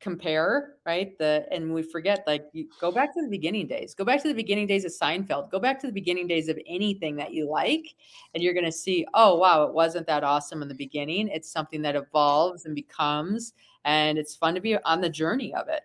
compare, 0.00 0.74
right? 0.84 1.16
The 1.18 1.46
and 1.50 1.72
we 1.72 1.82
forget 1.82 2.24
like 2.26 2.44
you 2.52 2.66
go 2.80 2.90
back 2.90 3.14
to 3.14 3.22
the 3.22 3.28
beginning 3.28 3.68
days. 3.68 3.94
Go 3.94 4.04
back 4.04 4.20
to 4.22 4.28
the 4.28 4.34
beginning 4.34 4.66
days 4.66 4.84
of 4.84 4.92
Seinfeld. 4.92 5.50
Go 5.50 5.60
back 5.60 5.80
to 5.80 5.86
the 5.86 5.92
beginning 5.92 6.26
days 6.26 6.48
of 6.48 6.58
anything 6.66 7.16
that 7.16 7.32
you 7.32 7.48
like 7.48 7.94
and 8.34 8.42
you're 8.42 8.54
going 8.54 8.66
to 8.66 8.72
see, 8.72 9.06
"Oh, 9.14 9.36
wow, 9.36 9.62
it 9.64 9.72
wasn't 9.72 10.06
that 10.08 10.24
awesome 10.24 10.60
in 10.60 10.68
the 10.68 10.74
beginning. 10.74 11.28
It's 11.28 11.52
something 11.52 11.82
that 11.82 11.96
evolves 11.96 12.66
and 12.66 12.74
becomes 12.74 13.52
and 13.84 14.18
it's 14.18 14.34
fun 14.34 14.54
to 14.54 14.60
be 14.60 14.76
on 14.76 15.00
the 15.00 15.10
journey 15.10 15.54
of 15.54 15.68
it." 15.68 15.82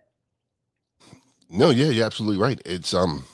No, 1.50 1.70
yeah, 1.70 1.86
you're 1.86 2.06
absolutely 2.06 2.38
right. 2.42 2.60
It's 2.64 2.92
um 2.92 3.24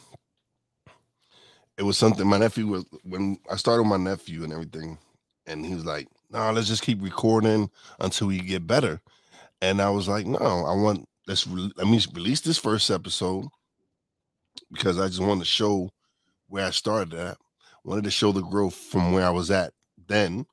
it 1.76 1.82
was 1.82 1.98
something 1.98 2.26
my 2.26 2.38
nephew 2.38 2.66
was 2.66 2.84
when 3.02 3.38
I 3.50 3.56
started 3.56 3.84
my 3.84 3.96
nephew 3.96 4.44
and 4.44 4.52
everything, 4.52 4.98
and 5.46 5.64
he 5.64 5.74
was 5.74 5.84
like, 5.84 6.08
No, 6.30 6.52
let's 6.52 6.68
just 6.68 6.82
keep 6.82 7.02
recording 7.02 7.70
until 8.00 8.28
we 8.28 8.38
get 8.40 8.66
better. 8.66 9.00
And 9.60 9.80
I 9.82 9.90
was 9.90 10.08
like, 10.08 10.26
No, 10.26 10.36
I 10.38 10.74
want 10.74 11.08
let's 11.26 11.46
re- 11.46 11.72
let 11.76 11.86
me 11.86 12.00
release 12.14 12.40
this 12.40 12.58
first 12.58 12.90
episode 12.90 13.46
because 14.72 14.98
I 15.00 15.08
just 15.08 15.20
wanted 15.20 15.40
to 15.40 15.46
show 15.46 15.90
where 16.48 16.66
I 16.66 16.70
started 16.70 17.14
at. 17.14 17.38
Wanted 17.84 18.04
to 18.04 18.10
show 18.10 18.32
the 18.32 18.42
growth 18.42 18.74
from 18.74 19.12
where 19.12 19.26
I 19.26 19.30
was 19.30 19.50
at 19.50 19.72
then 20.06 20.46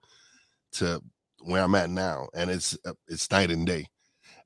to 0.74 1.02
where 1.44 1.64
I'm 1.64 1.76
at 1.76 1.90
now. 1.90 2.28
And 2.34 2.50
it's 2.50 2.78
uh, 2.86 2.94
it's 3.08 3.30
night 3.30 3.52
and 3.52 3.66
day. 3.66 3.88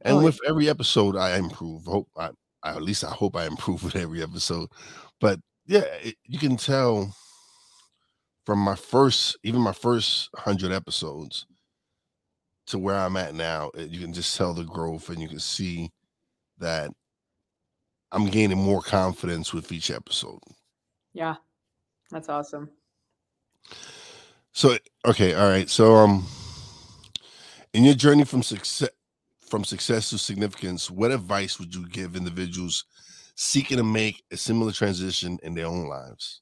And 0.05 0.17
Oh, 0.17 0.19
yeah. 0.19 0.25
with 0.25 0.39
every 0.47 0.69
episode 0.69 1.17
I 1.17 1.35
improve. 1.37 1.85
Hope 1.85 2.07
I, 2.15 2.29
I 2.63 2.71
at 2.75 2.81
least 2.83 3.03
I 3.03 3.09
hope 3.09 3.35
I 3.35 3.45
improve 3.45 3.83
with 3.83 3.95
every 3.97 4.23
episode. 4.23 4.69
But 5.19 5.39
yeah, 5.65 5.83
it, 6.01 6.15
you 6.23 6.39
can 6.39 6.55
tell 6.55 7.13
from 8.45 8.59
my 8.59 8.75
first, 8.75 9.37
even 9.43 9.59
my 9.61 9.73
first 9.73 10.29
hundred 10.35 10.71
episodes 10.71 11.47
to 12.67 12.77
where 12.79 12.95
I'm 12.95 13.17
at 13.17 13.35
now, 13.35 13.71
it, 13.73 13.89
you 13.89 13.99
can 13.99 14.13
just 14.13 14.37
tell 14.37 14.53
the 14.53 14.63
growth, 14.63 15.09
and 15.09 15.19
you 15.19 15.27
can 15.27 15.39
see 15.39 15.91
that 16.59 16.91
I'm 18.11 18.27
gaining 18.27 18.57
more 18.57 18.81
confidence 18.81 19.53
with 19.53 19.71
each 19.71 19.91
episode. 19.91 20.39
Yeah. 21.13 21.35
That's 22.11 22.29
awesome. 22.29 22.69
So 24.51 24.77
okay, 25.05 25.33
all 25.33 25.49
right. 25.49 25.69
So 25.69 25.95
um, 25.95 26.25
in 27.73 27.83
your 27.83 27.95
journey 27.95 28.23
from 28.23 28.43
success 28.43 28.89
from 29.47 29.63
success 29.63 30.09
to 30.09 30.17
significance, 30.17 30.89
what 30.89 31.11
advice 31.11 31.59
would 31.59 31.73
you 31.73 31.87
give 31.87 32.15
individuals 32.15 32.85
seeking 33.35 33.77
to 33.77 33.83
make 33.83 34.23
a 34.31 34.37
similar 34.37 34.71
transition 34.71 35.39
in 35.43 35.53
their 35.53 35.67
own 35.67 35.87
lives? 35.87 36.41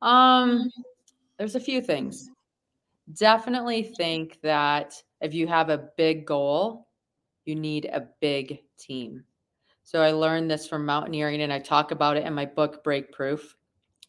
Um 0.00 0.70
there's 1.38 1.54
a 1.54 1.60
few 1.60 1.80
things. 1.80 2.30
Definitely 3.14 3.82
think 3.82 4.38
that 4.42 4.94
if 5.20 5.34
you 5.34 5.46
have 5.48 5.70
a 5.70 5.88
big 5.96 6.26
goal, 6.26 6.88
you 7.44 7.54
need 7.56 7.86
a 7.86 8.08
big 8.20 8.62
team. 8.78 9.24
So 9.84 10.00
I 10.00 10.12
learned 10.12 10.50
this 10.50 10.68
from 10.68 10.86
mountaineering 10.86 11.42
and 11.42 11.52
I 11.52 11.58
talk 11.58 11.90
about 11.90 12.16
it 12.16 12.24
in 12.24 12.34
my 12.34 12.46
book 12.46 12.84
Break 12.84 13.12
Proof. 13.12 13.56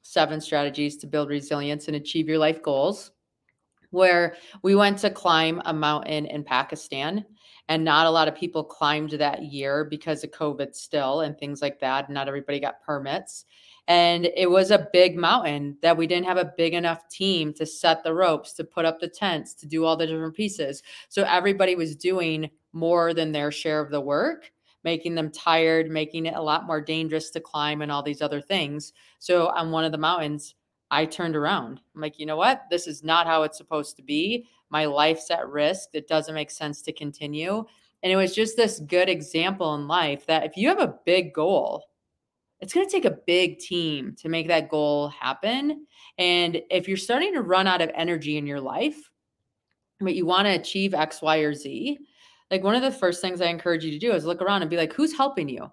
Seven 0.03 0.39
strategies 0.39 0.97
to 0.97 1.07
build 1.07 1.29
resilience 1.29 1.87
and 1.87 1.95
achieve 1.95 2.27
your 2.27 2.37
life 2.37 2.61
goals. 2.61 3.11
Where 3.93 4.35
we 4.63 4.73
went 4.73 4.97
to 4.99 5.11
climb 5.11 5.61
a 5.65 5.73
mountain 5.73 6.25
in 6.25 6.43
Pakistan 6.43 7.25
and 7.69 7.83
not 7.85 8.07
a 8.07 8.09
lot 8.09 8.27
of 8.27 8.35
people 8.35 8.63
climbed 8.63 9.11
that 9.11 9.43
year 9.43 9.85
because 9.85 10.23
of 10.23 10.31
COVID 10.31 10.75
still 10.75 11.21
and 11.21 11.37
things 11.37 11.61
like 11.61 11.79
that. 11.79 12.09
Not 12.09 12.27
everybody 12.27 12.59
got 12.59 12.81
permits. 12.81 13.45
And 13.87 14.29
it 14.35 14.49
was 14.49 14.71
a 14.71 14.87
big 14.93 15.15
mountain 15.15 15.77
that 15.81 15.95
we 15.95 16.07
didn't 16.07 16.25
have 16.25 16.37
a 16.37 16.53
big 16.57 16.73
enough 16.73 17.07
team 17.07 17.53
to 17.53 17.65
set 17.65 18.03
the 18.03 18.13
ropes, 18.13 18.53
to 18.53 18.63
put 18.63 18.85
up 18.85 18.99
the 18.99 19.09
tents, 19.09 19.53
to 19.55 19.67
do 19.67 19.85
all 19.85 19.95
the 19.95 20.07
different 20.07 20.35
pieces. 20.35 20.81
So 21.09 21.23
everybody 21.23 21.75
was 21.75 21.95
doing 21.95 22.49
more 22.71 23.13
than 23.13 23.31
their 23.31 23.51
share 23.51 23.79
of 23.79 23.91
the 23.91 24.01
work, 24.01 24.51
making 24.83 25.15
them 25.15 25.31
tired, 25.31 25.91
making 25.91 26.25
it 26.25 26.35
a 26.35 26.41
lot 26.41 26.65
more 26.65 26.81
dangerous 26.81 27.29
to 27.31 27.39
climb 27.39 27.81
and 27.81 27.91
all 27.91 28.01
these 28.01 28.21
other 28.21 28.41
things. 28.41 28.93
So 29.19 29.49
on 29.49 29.71
one 29.71 29.83
of 29.85 29.91
the 29.91 29.97
mountains, 29.97 30.55
I 30.93 31.05
turned 31.05 31.35
around. 31.35 31.81
I'm 31.95 32.01
like, 32.01 32.19
you 32.19 32.27
know 32.27 32.37
what? 32.37 32.65
This 32.69 32.85
is 32.85 33.03
not 33.03 33.25
how 33.25 33.41
it's 33.41 33.57
supposed 33.57 33.95
to 33.95 34.03
be. 34.03 34.45
My 34.69 34.85
life's 34.85 35.31
at 35.31 35.49
risk. 35.49 35.89
It 35.93 36.07
doesn't 36.07 36.35
make 36.35 36.51
sense 36.51 36.83
to 36.83 36.93
continue. 36.93 37.65
And 38.03 38.11
it 38.11 38.15
was 38.15 38.35
just 38.35 38.55
this 38.55 38.79
good 38.79 39.09
example 39.09 39.73
in 39.73 39.87
life 39.87 40.27
that 40.27 40.45
if 40.45 40.55
you 40.55 40.67
have 40.67 40.79
a 40.79 40.93
big 41.03 41.33
goal, 41.33 41.83
it's 42.59 42.75
going 42.75 42.85
to 42.85 42.91
take 42.91 43.05
a 43.05 43.17
big 43.25 43.57
team 43.57 44.15
to 44.19 44.29
make 44.29 44.47
that 44.49 44.69
goal 44.69 45.07
happen. 45.07 45.87
And 46.19 46.61
if 46.69 46.87
you're 46.87 46.95
starting 46.95 47.33
to 47.33 47.41
run 47.41 47.65
out 47.65 47.81
of 47.81 47.89
energy 47.95 48.37
in 48.37 48.45
your 48.45 48.61
life, 48.61 49.09
but 49.99 50.13
you 50.13 50.27
want 50.27 50.45
to 50.45 50.53
achieve 50.53 50.93
X, 50.93 51.23
Y, 51.23 51.37
or 51.37 51.55
Z, 51.55 51.97
like 52.51 52.63
one 52.63 52.75
of 52.75 52.83
the 52.83 52.91
first 52.91 53.19
things 53.19 53.41
I 53.41 53.47
encourage 53.47 53.83
you 53.83 53.91
to 53.91 53.97
do 53.97 54.13
is 54.13 54.25
look 54.25 54.43
around 54.43 54.61
and 54.61 54.69
be 54.69 54.77
like, 54.77 54.93
who's 54.93 55.17
helping 55.17 55.49
you? 55.49 55.71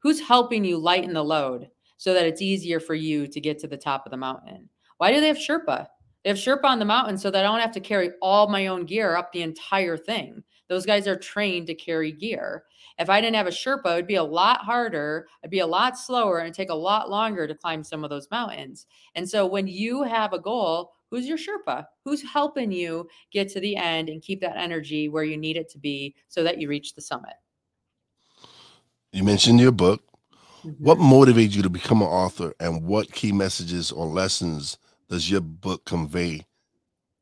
Who's 0.00 0.20
helping 0.20 0.66
you 0.66 0.76
lighten 0.76 1.14
the 1.14 1.24
load 1.24 1.70
so 2.00 2.14
that 2.14 2.24
it's 2.24 2.40
easier 2.40 2.80
for 2.80 2.94
you 2.94 3.26
to 3.26 3.40
get 3.42 3.58
to 3.58 3.68
the 3.68 3.76
top 3.76 4.06
of 4.06 4.10
the 4.10 4.16
mountain? 4.16 4.66
Why 4.96 5.12
do 5.12 5.20
they 5.20 5.28
have 5.28 5.36
Sherpa? 5.36 5.86
They 6.24 6.30
have 6.30 6.38
Sherpa 6.38 6.64
on 6.64 6.78
the 6.78 6.86
mountain 6.86 7.18
so 7.18 7.30
that 7.30 7.44
I 7.44 7.48
don't 7.48 7.60
have 7.60 7.72
to 7.72 7.80
carry 7.80 8.12
all 8.22 8.48
my 8.48 8.68
own 8.68 8.86
gear 8.86 9.16
up 9.16 9.30
the 9.32 9.42
entire 9.42 9.98
thing. 9.98 10.42
Those 10.70 10.86
guys 10.86 11.06
are 11.06 11.16
trained 11.16 11.66
to 11.66 11.74
carry 11.74 12.10
gear. 12.10 12.64
If 12.98 13.10
I 13.10 13.20
didn't 13.20 13.36
have 13.36 13.46
a 13.46 13.50
Sherpa, 13.50 13.92
it'd 13.92 14.06
be 14.06 14.14
a 14.14 14.24
lot 14.24 14.60
harder, 14.60 15.28
it'd 15.42 15.50
be 15.50 15.58
a 15.58 15.66
lot 15.66 15.98
slower, 15.98 16.38
and 16.38 16.54
take 16.54 16.70
a 16.70 16.74
lot 16.74 17.10
longer 17.10 17.46
to 17.46 17.54
climb 17.54 17.84
some 17.84 18.02
of 18.02 18.08
those 18.08 18.30
mountains. 18.30 18.86
And 19.14 19.28
so 19.28 19.44
when 19.44 19.66
you 19.66 20.02
have 20.02 20.32
a 20.32 20.38
goal, 20.38 20.92
who's 21.10 21.28
your 21.28 21.36
Sherpa? 21.36 21.84
Who's 22.06 22.22
helping 22.22 22.72
you 22.72 23.08
get 23.30 23.50
to 23.50 23.60
the 23.60 23.76
end 23.76 24.08
and 24.08 24.22
keep 24.22 24.40
that 24.40 24.56
energy 24.56 25.10
where 25.10 25.24
you 25.24 25.36
need 25.36 25.58
it 25.58 25.68
to 25.72 25.78
be 25.78 26.14
so 26.28 26.42
that 26.44 26.58
you 26.58 26.66
reach 26.66 26.94
the 26.94 27.02
summit? 27.02 27.34
You 29.12 29.22
mentioned 29.22 29.60
your 29.60 29.72
book. 29.72 30.02
What 30.82 30.98
Mhm. 30.98 31.00
motivated 31.00 31.54
you 31.54 31.62
to 31.62 31.70
become 31.70 32.02
an 32.02 32.08
author, 32.08 32.54
and 32.60 32.84
what 32.84 33.12
key 33.12 33.32
messages 33.32 33.92
or 33.92 34.06
lessons 34.06 34.78
does 35.08 35.30
your 35.30 35.40
book 35.40 35.84
convey 35.84 36.46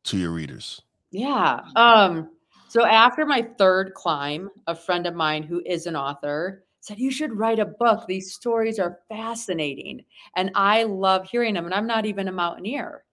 to 0.04 0.18
your 0.18 0.32
readers? 0.32 0.82
Yeah. 1.10 1.60
Um, 1.76 2.30
so 2.68 2.84
after 2.84 3.24
my 3.24 3.42
third 3.58 3.94
climb, 3.94 4.50
a 4.66 4.74
friend 4.74 5.06
of 5.06 5.14
mine 5.14 5.42
who 5.42 5.62
is 5.64 5.86
an 5.86 5.96
author 5.96 6.64
said, 6.80 6.98
You 6.98 7.10
should 7.10 7.32
write 7.36 7.58
a 7.58 7.64
book. 7.64 8.04
These 8.06 8.34
stories 8.34 8.78
are 8.78 9.00
fascinating. 9.08 10.04
And 10.36 10.50
I 10.54 10.82
love 10.84 11.28
hearing 11.28 11.54
them. 11.54 11.64
And 11.64 11.74
I'm 11.74 11.86
not 11.86 12.06
even 12.06 12.28
a 12.28 12.32
mountaineer. 12.32 13.04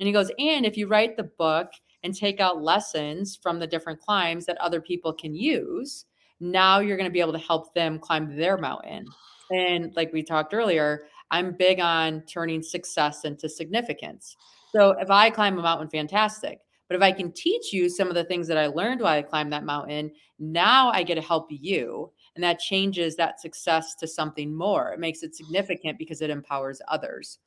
And 0.00 0.06
he 0.06 0.12
goes, 0.12 0.30
And 0.38 0.66
if 0.66 0.76
you 0.76 0.88
write 0.88 1.16
the 1.16 1.24
book 1.38 1.70
and 2.02 2.14
take 2.14 2.40
out 2.40 2.62
lessons 2.62 3.36
from 3.40 3.58
the 3.58 3.66
different 3.66 4.00
climbs 4.00 4.46
that 4.46 4.58
other 4.58 4.80
people 4.80 5.12
can 5.12 5.34
use, 5.34 6.06
now 6.40 6.80
you're 6.80 6.96
going 6.96 7.08
to 7.08 7.12
be 7.12 7.20
able 7.20 7.32
to 7.32 7.38
help 7.38 7.72
them 7.74 7.98
climb 8.00 8.36
their 8.36 8.58
mountain. 8.58 9.14
And 9.50 9.94
like 9.96 10.12
we 10.12 10.22
talked 10.22 10.54
earlier, 10.54 11.04
I'm 11.30 11.56
big 11.56 11.80
on 11.80 12.22
turning 12.22 12.62
success 12.62 13.24
into 13.24 13.48
significance. 13.48 14.36
So 14.74 14.90
if 14.92 15.10
I 15.10 15.30
climb 15.30 15.58
a 15.58 15.62
mountain, 15.62 15.88
fantastic. 15.88 16.60
But 16.88 16.96
if 16.96 17.02
I 17.02 17.12
can 17.12 17.32
teach 17.32 17.72
you 17.72 17.88
some 17.88 18.08
of 18.08 18.14
the 18.14 18.24
things 18.24 18.46
that 18.48 18.58
I 18.58 18.66
learned 18.66 19.00
while 19.00 19.16
I 19.16 19.22
climbed 19.22 19.52
that 19.52 19.64
mountain, 19.64 20.12
now 20.38 20.90
I 20.90 21.02
get 21.02 21.14
to 21.14 21.22
help 21.22 21.46
you. 21.50 22.10
And 22.34 22.44
that 22.44 22.58
changes 22.58 23.16
that 23.16 23.40
success 23.40 23.94
to 23.96 24.06
something 24.06 24.54
more. 24.54 24.92
It 24.92 25.00
makes 25.00 25.22
it 25.22 25.34
significant 25.34 25.98
because 25.98 26.20
it 26.20 26.30
empowers 26.30 26.82
others. 26.88 27.38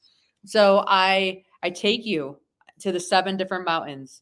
So 0.45 0.83
I 0.87 1.43
I 1.61 1.69
take 1.69 2.05
you 2.05 2.37
to 2.79 2.91
the 2.91 2.99
seven 2.99 3.37
different 3.37 3.65
mountains 3.65 4.21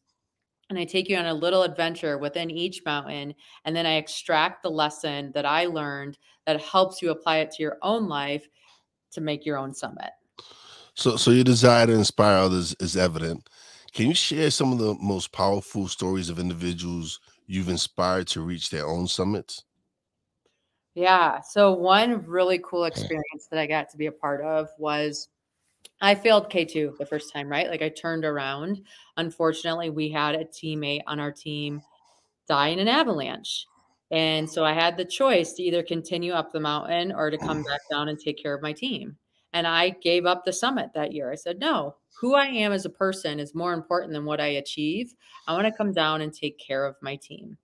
and 0.68 0.78
I 0.78 0.84
take 0.84 1.08
you 1.08 1.16
on 1.16 1.26
a 1.26 1.34
little 1.34 1.62
adventure 1.62 2.18
within 2.18 2.50
each 2.50 2.82
mountain. 2.84 3.34
And 3.64 3.74
then 3.74 3.86
I 3.86 3.96
extract 3.96 4.62
the 4.62 4.70
lesson 4.70 5.32
that 5.34 5.46
I 5.46 5.66
learned 5.66 6.18
that 6.46 6.60
helps 6.60 7.00
you 7.00 7.10
apply 7.10 7.38
it 7.38 7.52
to 7.52 7.62
your 7.62 7.78
own 7.82 8.08
life 8.08 8.46
to 9.12 9.20
make 9.20 9.46
your 9.46 9.58
own 9.58 9.72
summit. 9.72 10.10
So, 10.94 11.16
so 11.16 11.30
your 11.30 11.44
desire 11.44 11.86
to 11.86 11.92
inspire 11.92 12.38
others 12.38 12.74
is 12.80 12.96
evident. 12.96 13.48
Can 13.92 14.08
you 14.08 14.14
share 14.14 14.50
some 14.50 14.72
of 14.72 14.78
the 14.78 14.94
most 15.00 15.32
powerful 15.32 15.88
stories 15.88 16.28
of 16.30 16.38
individuals 16.38 17.20
you've 17.46 17.68
inspired 17.68 18.26
to 18.28 18.42
reach 18.42 18.70
their 18.70 18.86
own 18.86 19.06
summits? 19.06 19.64
Yeah. 20.94 21.40
So 21.40 21.72
one 21.72 22.24
really 22.26 22.58
cool 22.64 22.84
experience 22.84 23.48
that 23.50 23.60
I 23.60 23.66
got 23.66 23.90
to 23.90 23.98
be 23.98 24.06
a 24.06 24.12
part 24.12 24.40
of 24.40 24.68
was 24.78 25.28
I 26.00 26.14
failed 26.14 26.50
K2 26.50 26.98
the 26.98 27.06
first 27.06 27.32
time, 27.32 27.48
right? 27.48 27.68
Like 27.68 27.82
I 27.82 27.88
turned 27.88 28.24
around. 28.24 28.82
Unfortunately, 29.16 29.90
we 29.90 30.10
had 30.10 30.34
a 30.34 30.44
teammate 30.44 31.02
on 31.06 31.20
our 31.20 31.32
team 31.32 31.82
die 32.48 32.68
in 32.68 32.78
an 32.78 32.88
avalanche. 32.88 33.66
And 34.10 34.48
so 34.48 34.64
I 34.64 34.72
had 34.72 34.96
the 34.96 35.04
choice 35.04 35.54
to 35.54 35.62
either 35.62 35.82
continue 35.82 36.32
up 36.32 36.52
the 36.52 36.60
mountain 36.60 37.12
or 37.12 37.30
to 37.30 37.38
come 37.38 37.62
back 37.62 37.80
down 37.90 38.08
and 38.08 38.18
take 38.18 38.40
care 38.40 38.54
of 38.54 38.62
my 38.62 38.72
team. 38.72 39.16
And 39.52 39.66
I 39.66 39.90
gave 39.90 40.26
up 40.26 40.44
the 40.44 40.52
summit 40.52 40.90
that 40.94 41.12
year. 41.12 41.32
I 41.32 41.34
said, 41.34 41.58
no, 41.58 41.96
who 42.20 42.34
I 42.34 42.46
am 42.46 42.72
as 42.72 42.84
a 42.84 42.90
person 42.90 43.40
is 43.40 43.54
more 43.54 43.72
important 43.72 44.12
than 44.12 44.24
what 44.24 44.40
I 44.40 44.46
achieve. 44.46 45.14
I 45.48 45.54
want 45.54 45.66
to 45.66 45.72
come 45.72 45.92
down 45.92 46.20
and 46.20 46.32
take 46.32 46.58
care 46.58 46.84
of 46.84 46.96
my 47.00 47.16
team. 47.16 47.56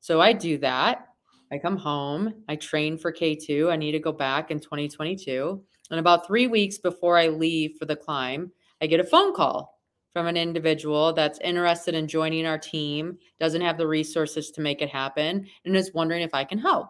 So 0.00 0.20
I 0.20 0.32
do 0.32 0.58
that. 0.58 1.08
I 1.52 1.58
come 1.58 1.76
home, 1.76 2.42
I 2.48 2.56
train 2.56 2.98
for 2.98 3.12
K2. 3.12 3.70
I 3.70 3.76
need 3.76 3.92
to 3.92 4.00
go 4.00 4.10
back 4.10 4.50
in 4.50 4.58
2022. 4.58 5.62
And 5.94 6.00
about 6.00 6.26
three 6.26 6.48
weeks 6.48 6.76
before 6.76 7.16
I 7.16 7.28
leave 7.28 7.76
for 7.78 7.84
the 7.84 7.94
climb, 7.94 8.50
I 8.82 8.88
get 8.88 8.98
a 8.98 9.04
phone 9.04 9.32
call 9.32 9.78
from 10.12 10.26
an 10.26 10.36
individual 10.36 11.12
that's 11.12 11.38
interested 11.38 11.94
in 11.94 12.08
joining 12.08 12.46
our 12.46 12.58
team, 12.58 13.16
doesn't 13.38 13.60
have 13.60 13.78
the 13.78 13.86
resources 13.86 14.50
to 14.50 14.60
make 14.60 14.82
it 14.82 14.88
happen, 14.88 15.46
and 15.64 15.76
is 15.76 15.94
wondering 15.94 16.22
if 16.22 16.34
I 16.34 16.42
can 16.42 16.58
help. 16.58 16.88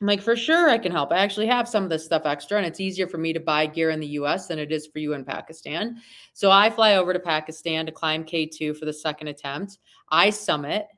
I'm 0.00 0.08
like, 0.08 0.22
for 0.22 0.34
sure, 0.34 0.68
I 0.68 0.76
can 0.78 0.90
help. 0.90 1.12
I 1.12 1.18
actually 1.18 1.46
have 1.46 1.68
some 1.68 1.84
of 1.84 1.88
this 1.88 2.04
stuff 2.04 2.22
extra, 2.24 2.58
and 2.58 2.66
it's 2.66 2.80
easier 2.80 3.06
for 3.06 3.18
me 3.18 3.32
to 3.32 3.38
buy 3.38 3.66
gear 3.66 3.90
in 3.90 4.00
the 4.00 4.08
US 4.08 4.48
than 4.48 4.58
it 4.58 4.72
is 4.72 4.88
for 4.88 4.98
you 4.98 5.12
in 5.12 5.24
Pakistan. 5.24 6.02
So 6.32 6.50
I 6.50 6.68
fly 6.68 6.96
over 6.96 7.12
to 7.12 7.20
Pakistan 7.20 7.86
to 7.86 7.92
climb 7.92 8.24
K2 8.24 8.76
for 8.76 8.86
the 8.86 8.92
second 8.92 9.28
attempt. 9.28 9.78
I 10.08 10.30
summit, 10.30 10.88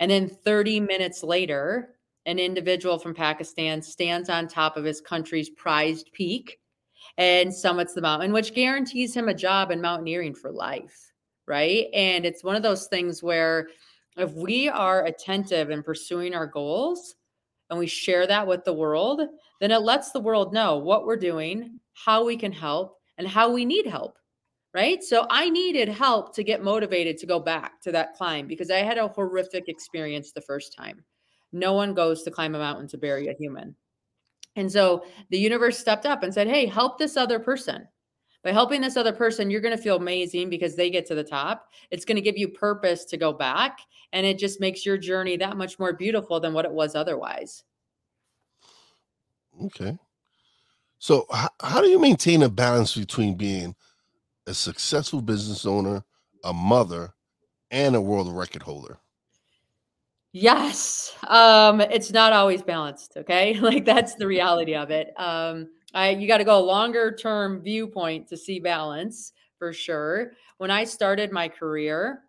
and 0.00 0.10
then 0.10 0.30
30 0.30 0.80
minutes 0.80 1.22
later, 1.22 1.93
an 2.26 2.38
individual 2.38 2.98
from 2.98 3.14
Pakistan 3.14 3.82
stands 3.82 4.28
on 4.28 4.48
top 4.48 4.76
of 4.76 4.84
his 4.84 5.00
country's 5.00 5.50
prized 5.50 6.10
peak 6.12 6.58
and 7.18 7.52
summits 7.52 7.92
the 7.92 8.00
mountain, 8.00 8.32
which 8.32 8.54
guarantees 8.54 9.14
him 9.14 9.28
a 9.28 9.34
job 9.34 9.70
in 9.70 9.80
mountaineering 9.80 10.34
for 10.34 10.50
life. 10.50 11.12
Right. 11.46 11.88
And 11.92 12.24
it's 12.24 12.42
one 12.42 12.56
of 12.56 12.62
those 12.62 12.86
things 12.86 13.22
where 13.22 13.68
if 14.16 14.32
we 14.32 14.68
are 14.68 15.04
attentive 15.04 15.70
in 15.70 15.82
pursuing 15.82 16.34
our 16.34 16.46
goals 16.46 17.16
and 17.68 17.78
we 17.78 17.86
share 17.86 18.26
that 18.26 18.46
with 18.46 18.64
the 18.64 18.72
world, 18.72 19.20
then 19.60 19.70
it 19.70 19.82
lets 19.82 20.10
the 20.10 20.20
world 20.20 20.54
know 20.54 20.78
what 20.78 21.04
we're 21.04 21.16
doing, 21.16 21.80
how 21.92 22.24
we 22.24 22.36
can 22.36 22.52
help, 22.52 22.96
and 23.18 23.28
how 23.28 23.52
we 23.52 23.64
need 23.64 23.86
help. 23.86 24.18
Right. 24.72 25.04
So 25.04 25.26
I 25.30 25.50
needed 25.50 25.88
help 25.88 26.34
to 26.34 26.42
get 26.42 26.64
motivated 26.64 27.18
to 27.18 27.26
go 27.26 27.38
back 27.38 27.80
to 27.82 27.92
that 27.92 28.14
climb 28.14 28.48
because 28.48 28.70
I 28.70 28.78
had 28.78 28.98
a 28.98 29.06
horrific 29.06 29.68
experience 29.68 30.32
the 30.32 30.40
first 30.40 30.74
time. 30.74 31.04
No 31.54 31.72
one 31.72 31.94
goes 31.94 32.22
to 32.24 32.30
climb 32.30 32.54
a 32.54 32.58
mountain 32.58 32.88
to 32.88 32.98
bury 32.98 33.28
a 33.28 33.34
human. 33.34 33.76
And 34.56 34.70
so 34.70 35.04
the 35.30 35.38
universe 35.38 35.78
stepped 35.78 36.04
up 36.04 36.22
and 36.22 36.34
said, 36.34 36.48
Hey, 36.48 36.66
help 36.66 36.98
this 36.98 37.16
other 37.16 37.38
person. 37.38 37.88
By 38.42 38.52
helping 38.52 38.82
this 38.82 38.98
other 38.98 39.12
person, 39.12 39.50
you're 39.50 39.62
going 39.62 39.76
to 39.76 39.82
feel 39.82 39.96
amazing 39.96 40.50
because 40.50 40.76
they 40.76 40.90
get 40.90 41.06
to 41.06 41.14
the 41.14 41.24
top. 41.24 41.68
It's 41.90 42.04
going 42.04 42.16
to 42.16 42.22
give 42.22 42.36
you 42.36 42.48
purpose 42.48 43.06
to 43.06 43.16
go 43.16 43.32
back. 43.32 43.78
And 44.12 44.26
it 44.26 44.38
just 44.38 44.60
makes 44.60 44.84
your 44.84 44.98
journey 44.98 45.38
that 45.38 45.56
much 45.56 45.78
more 45.78 45.94
beautiful 45.94 46.40
than 46.40 46.52
what 46.52 46.66
it 46.66 46.70
was 46.70 46.94
otherwise. 46.94 47.64
Okay. 49.64 49.96
So, 50.98 51.26
how, 51.32 51.48
how 51.60 51.80
do 51.80 51.88
you 51.88 51.98
maintain 51.98 52.42
a 52.42 52.48
balance 52.48 52.94
between 52.94 53.36
being 53.36 53.74
a 54.46 54.52
successful 54.52 55.22
business 55.22 55.64
owner, 55.64 56.04
a 56.42 56.52
mother, 56.52 57.14
and 57.70 57.96
a 57.96 58.00
world 58.00 58.34
record 58.34 58.62
holder? 58.62 58.98
Yes. 60.36 61.14
Um, 61.28 61.80
it's 61.80 62.10
not 62.10 62.32
always 62.32 62.62
balanced. 62.62 63.16
Okay. 63.16 63.58
Like 63.60 63.84
that's 63.84 64.16
the 64.16 64.26
reality 64.26 64.74
of 64.74 64.90
it. 64.90 65.12
Um, 65.16 65.68
I, 65.94 66.10
you 66.10 66.26
got 66.26 66.38
to 66.38 66.44
go 66.44 66.58
a 66.58 66.60
longer 66.60 67.14
term 67.14 67.62
viewpoint 67.62 68.26
to 68.28 68.36
see 68.36 68.58
balance 68.58 69.32
for 69.58 69.72
sure. 69.72 70.32
When 70.58 70.70
I 70.72 70.84
started 70.84 71.30
my 71.30 71.48
career, 71.48 72.22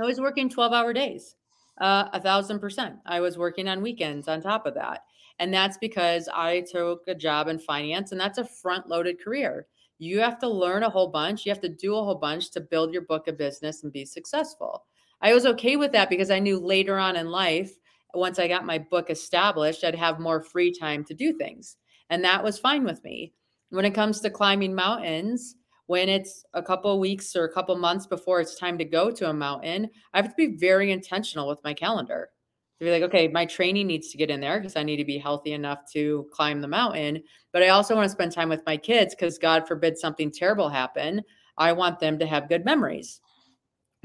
I 0.00 0.06
was 0.06 0.20
working 0.20 0.48
12 0.50 0.72
hour 0.72 0.92
days, 0.92 1.36
uh, 1.80 2.08
a 2.12 2.20
thousand 2.20 2.60
percent. 2.60 2.96
I 3.06 3.20
was 3.20 3.38
working 3.38 3.68
on 3.68 3.82
weekends 3.82 4.28
on 4.28 4.42
top 4.42 4.66
of 4.66 4.74
that. 4.74 5.04
And 5.40 5.52
that's 5.52 5.78
because 5.78 6.28
I 6.32 6.62
took 6.72 7.02
a 7.08 7.14
job 7.14 7.48
in 7.48 7.58
finance 7.58 8.12
and 8.12 8.20
that's 8.20 8.38
a 8.38 8.44
front 8.44 8.88
loaded 8.88 9.22
career. 9.22 9.66
You 9.98 10.20
have 10.20 10.38
to 10.40 10.48
learn 10.48 10.84
a 10.84 10.90
whole 10.90 11.08
bunch. 11.08 11.46
You 11.46 11.50
have 11.52 11.62
to 11.62 11.68
do 11.68 11.96
a 11.96 12.04
whole 12.04 12.16
bunch 12.16 12.50
to 12.52 12.60
build 12.60 12.92
your 12.92 13.02
book 13.02 13.28
of 13.28 13.38
business 13.38 13.82
and 13.84 13.92
be 13.92 14.04
successful. 14.04 14.84
I 15.22 15.32
was 15.32 15.46
okay 15.46 15.76
with 15.76 15.92
that 15.92 16.10
because 16.10 16.30
I 16.30 16.40
knew 16.40 16.58
later 16.58 16.98
on 16.98 17.16
in 17.16 17.28
life, 17.28 17.72
once 18.12 18.38
I 18.38 18.48
got 18.48 18.66
my 18.66 18.78
book 18.78 19.08
established, 19.08 19.84
I'd 19.84 19.94
have 19.94 20.18
more 20.18 20.42
free 20.42 20.72
time 20.72 21.04
to 21.04 21.14
do 21.14 21.32
things. 21.32 21.76
And 22.10 22.24
that 22.24 22.42
was 22.42 22.58
fine 22.58 22.84
with 22.84 23.02
me. 23.04 23.32
When 23.70 23.84
it 23.84 23.94
comes 23.94 24.20
to 24.20 24.30
climbing 24.30 24.74
mountains, 24.74 25.54
when 25.86 26.08
it's 26.08 26.44
a 26.54 26.62
couple 26.62 26.98
weeks 27.00 27.34
or 27.36 27.44
a 27.44 27.52
couple 27.52 27.76
months 27.76 28.06
before 28.06 28.40
it's 28.40 28.58
time 28.58 28.76
to 28.78 28.84
go 28.84 29.10
to 29.10 29.30
a 29.30 29.32
mountain, 29.32 29.88
I 30.12 30.18
have 30.20 30.28
to 30.28 30.34
be 30.36 30.56
very 30.56 30.92
intentional 30.92 31.48
with 31.48 31.62
my 31.64 31.72
calendar. 31.72 32.30
To 32.78 32.84
be 32.84 32.90
like, 32.90 33.02
okay, 33.04 33.28
my 33.28 33.46
training 33.46 33.86
needs 33.86 34.10
to 34.10 34.18
get 34.18 34.30
in 34.30 34.40
there 34.40 34.58
because 34.58 34.76
I 34.76 34.82
need 34.82 34.96
to 34.96 35.04
be 35.04 35.18
healthy 35.18 35.52
enough 35.52 35.80
to 35.92 36.26
climb 36.32 36.60
the 36.60 36.68
mountain. 36.68 37.22
But 37.52 37.62
I 37.62 37.68
also 37.68 37.94
want 37.94 38.06
to 38.06 38.12
spend 38.12 38.32
time 38.32 38.48
with 38.48 38.66
my 38.66 38.76
kids 38.76 39.14
because 39.14 39.38
God 39.38 39.68
forbid 39.68 39.96
something 39.96 40.32
terrible 40.32 40.68
happen. 40.68 41.22
I 41.56 41.72
want 41.72 42.00
them 42.00 42.18
to 42.18 42.26
have 42.26 42.48
good 42.48 42.64
memories. 42.64 43.20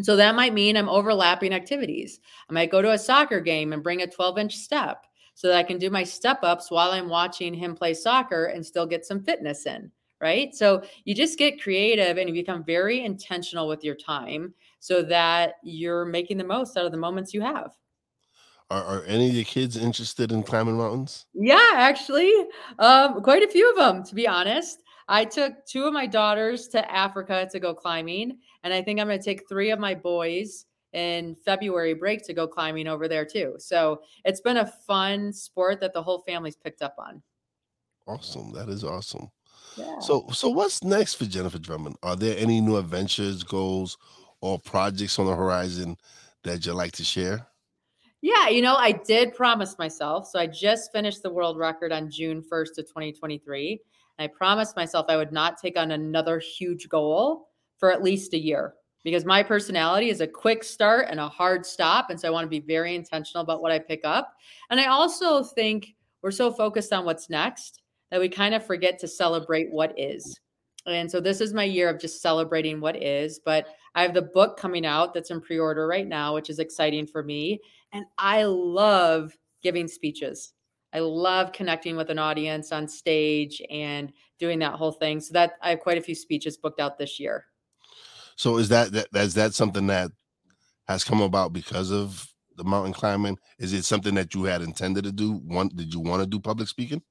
So 0.01 0.15
that 0.15 0.35
might 0.35 0.53
mean 0.53 0.77
I'm 0.77 0.89
overlapping 0.89 1.53
activities. 1.53 2.19
I 2.49 2.53
might 2.53 2.71
go 2.71 2.81
to 2.81 2.91
a 2.91 2.99
soccer 2.99 3.41
game 3.41 3.73
and 3.73 3.83
bring 3.83 4.01
a 4.01 4.07
12 4.07 4.37
inch 4.37 4.55
step 4.55 5.05
so 5.33 5.47
that 5.47 5.57
I 5.57 5.63
can 5.63 5.77
do 5.77 5.89
my 5.89 6.03
step 6.03 6.39
ups 6.43 6.71
while 6.71 6.91
I'm 6.91 7.09
watching 7.09 7.53
him 7.53 7.75
play 7.75 7.93
soccer 7.93 8.45
and 8.45 8.65
still 8.65 8.85
get 8.85 9.05
some 9.05 9.23
fitness 9.23 9.65
in. 9.65 9.91
Right. 10.19 10.55
So 10.55 10.81
you 11.05 11.13
just 11.13 11.37
get 11.37 11.61
creative 11.61 12.17
and 12.17 12.27
you 12.27 12.33
become 12.33 12.63
very 12.63 13.05
intentional 13.05 13.67
with 13.67 13.83
your 13.83 13.93
time 13.93 14.53
so 14.79 15.03
that 15.03 15.55
you're 15.63 16.05
making 16.05 16.39
the 16.39 16.43
most 16.43 16.75
out 16.75 16.85
of 16.85 16.91
the 16.91 16.97
moments 16.97 17.35
you 17.35 17.41
have. 17.41 17.71
Are, 18.69 18.83
are 18.83 19.03
any 19.03 19.29
of 19.29 19.35
your 19.35 19.45
kids 19.45 19.77
interested 19.77 20.31
in 20.31 20.43
climbing 20.43 20.75
mountains? 20.75 21.27
Yeah, 21.33 21.69
actually, 21.73 22.33
um, 22.79 23.21
quite 23.21 23.43
a 23.43 23.47
few 23.47 23.69
of 23.69 23.77
them, 23.77 24.03
to 24.03 24.15
be 24.15 24.27
honest. 24.27 24.81
I 25.07 25.23
took 25.23 25.65
two 25.65 25.85
of 25.85 25.93
my 25.93 26.05
daughters 26.05 26.67
to 26.69 26.91
Africa 26.91 27.47
to 27.51 27.59
go 27.59 27.73
climbing, 27.73 28.39
and 28.63 28.73
I 28.73 28.81
think 28.81 28.99
I'm 28.99 29.07
going 29.07 29.19
to 29.19 29.23
take 29.25 29.47
three 29.47 29.71
of 29.71 29.79
my 29.79 29.95
boys 29.95 30.65
in 30.93 31.35
February 31.35 31.93
break 31.93 32.23
to 32.25 32.33
go 32.33 32.47
climbing 32.47 32.87
over 32.87 33.07
there 33.07 33.25
too. 33.25 33.55
So 33.59 34.01
it's 34.25 34.41
been 34.41 34.57
a 34.57 34.65
fun 34.65 35.31
sport 35.33 35.79
that 35.81 35.93
the 35.93 36.01
whole 36.01 36.19
family's 36.19 36.55
picked 36.55 36.81
up 36.81 36.95
on. 36.97 37.21
Awesome. 38.07 38.53
That 38.53 38.69
is 38.69 38.83
awesome. 38.83 39.29
Yeah. 39.75 39.99
So 39.99 40.25
so 40.31 40.49
what's 40.49 40.83
next 40.83 41.15
for 41.15 41.25
Jennifer 41.25 41.59
Drummond? 41.59 41.97
Are 42.01 42.15
there 42.15 42.37
any 42.37 42.61
new 42.61 42.77
adventures, 42.77 43.43
goals, 43.43 43.97
or 44.41 44.59
projects 44.59 45.19
on 45.19 45.25
the 45.27 45.35
horizon 45.35 45.97
that 46.43 46.65
you'd 46.65 46.73
like 46.73 46.93
to 46.93 47.03
share? 47.03 47.47
Yeah, 48.21 48.49
you 48.49 48.63
know, 48.63 48.75
I 48.75 48.93
did 48.93 49.35
promise 49.35 49.77
myself. 49.77 50.27
So 50.27 50.39
I 50.39 50.47
just 50.47 50.91
finished 50.91 51.21
the 51.21 51.29
world 51.29 51.57
record 51.57 51.91
on 51.91 52.09
June 52.09 52.41
1st 52.41 52.79
of 52.79 52.87
2023. 52.87 53.79
And 54.17 54.25
I 54.25 54.33
promised 54.35 54.75
myself 54.75 55.05
I 55.09 55.17
would 55.17 55.31
not 55.31 55.59
take 55.61 55.77
on 55.77 55.91
another 55.91 56.39
huge 56.39 56.89
goal 56.89 57.46
for 57.77 57.91
at 57.91 58.03
least 58.03 58.33
a 58.33 58.39
year 58.39 58.73
because 59.03 59.25
my 59.25 59.41
personality 59.41 60.09
is 60.09 60.21
a 60.21 60.27
quick 60.27 60.63
start 60.63 61.07
and 61.09 61.19
a 61.19 61.29
hard 61.29 61.65
stop. 61.65 62.09
And 62.09 62.19
so 62.19 62.27
I 62.27 62.31
want 62.31 62.43
to 62.43 62.49
be 62.49 62.59
very 62.59 62.95
intentional 62.95 63.41
about 63.41 63.61
what 63.61 63.71
I 63.71 63.79
pick 63.79 64.01
up. 64.03 64.33
And 64.69 64.79
I 64.79 64.87
also 64.87 65.43
think 65.43 65.95
we're 66.21 66.31
so 66.31 66.51
focused 66.51 66.91
on 66.91 67.05
what's 67.05 67.29
next 67.29 67.81
that 68.11 68.19
we 68.19 68.27
kind 68.27 68.53
of 68.53 68.65
forget 68.65 68.99
to 68.99 69.07
celebrate 69.07 69.71
what 69.71 69.97
is. 69.97 70.37
And 70.85 71.09
so 71.09 71.19
this 71.19 71.41
is 71.41 71.53
my 71.53 71.63
year 71.63 71.89
of 71.89 71.99
just 71.99 72.21
celebrating 72.21 72.79
what 72.79 73.01
is. 73.01 73.39
But 73.39 73.67
I 73.95 74.01
have 74.01 74.13
the 74.13 74.21
book 74.21 74.57
coming 74.57 74.85
out 74.85 75.13
that's 75.13 75.31
in 75.31 75.41
pre 75.41 75.59
order 75.59 75.87
right 75.87 76.07
now, 76.07 76.33
which 76.33 76.49
is 76.49 76.59
exciting 76.59 77.07
for 77.07 77.23
me. 77.23 77.59
And 77.93 78.05
I 78.17 78.43
love 78.43 79.37
giving 79.63 79.87
speeches. 79.87 80.53
I 80.93 80.99
love 80.99 81.51
connecting 81.51 81.95
with 81.95 82.09
an 82.09 82.19
audience 82.19 82.71
on 82.71 82.87
stage 82.87 83.61
and 83.69 84.11
doing 84.39 84.59
that 84.59 84.73
whole 84.73 84.93
thing. 84.93 85.19
So 85.19 85.33
that 85.33 85.53
I 85.61 85.71
have 85.71 85.79
quite 85.79 85.97
a 85.97 86.01
few 86.01 86.15
speeches 86.15 86.57
booked 86.57 86.79
out 86.79 86.97
this 86.97 87.19
year. 87.19 87.45
So 88.37 88.57
is 88.57 88.69
that 88.69 88.91
that 88.91 89.07
is 89.13 89.33
that 89.33 89.53
something 89.53 89.87
that 89.87 90.11
has 90.87 91.03
come 91.03 91.21
about 91.21 91.53
because 91.53 91.91
of 91.91 92.25
the 92.55 92.63
mountain 92.63 92.93
climbing? 92.93 93.37
Is 93.59 93.73
it 93.73 93.83
something 93.83 94.15
that 94.15 94.33
you 94.33 94.43
had 94.45 94.61
intended 94.61 95.03
to 95.03 95.11
do? 95.11 95.33
One, 95.33 95.69
did 95.69 95.93
you 95.93 95.99
want 95.99 96.21
to 96.21 96.27
do 96.27 96.39
public 96.39 96.69
speaking? 96.69 97.01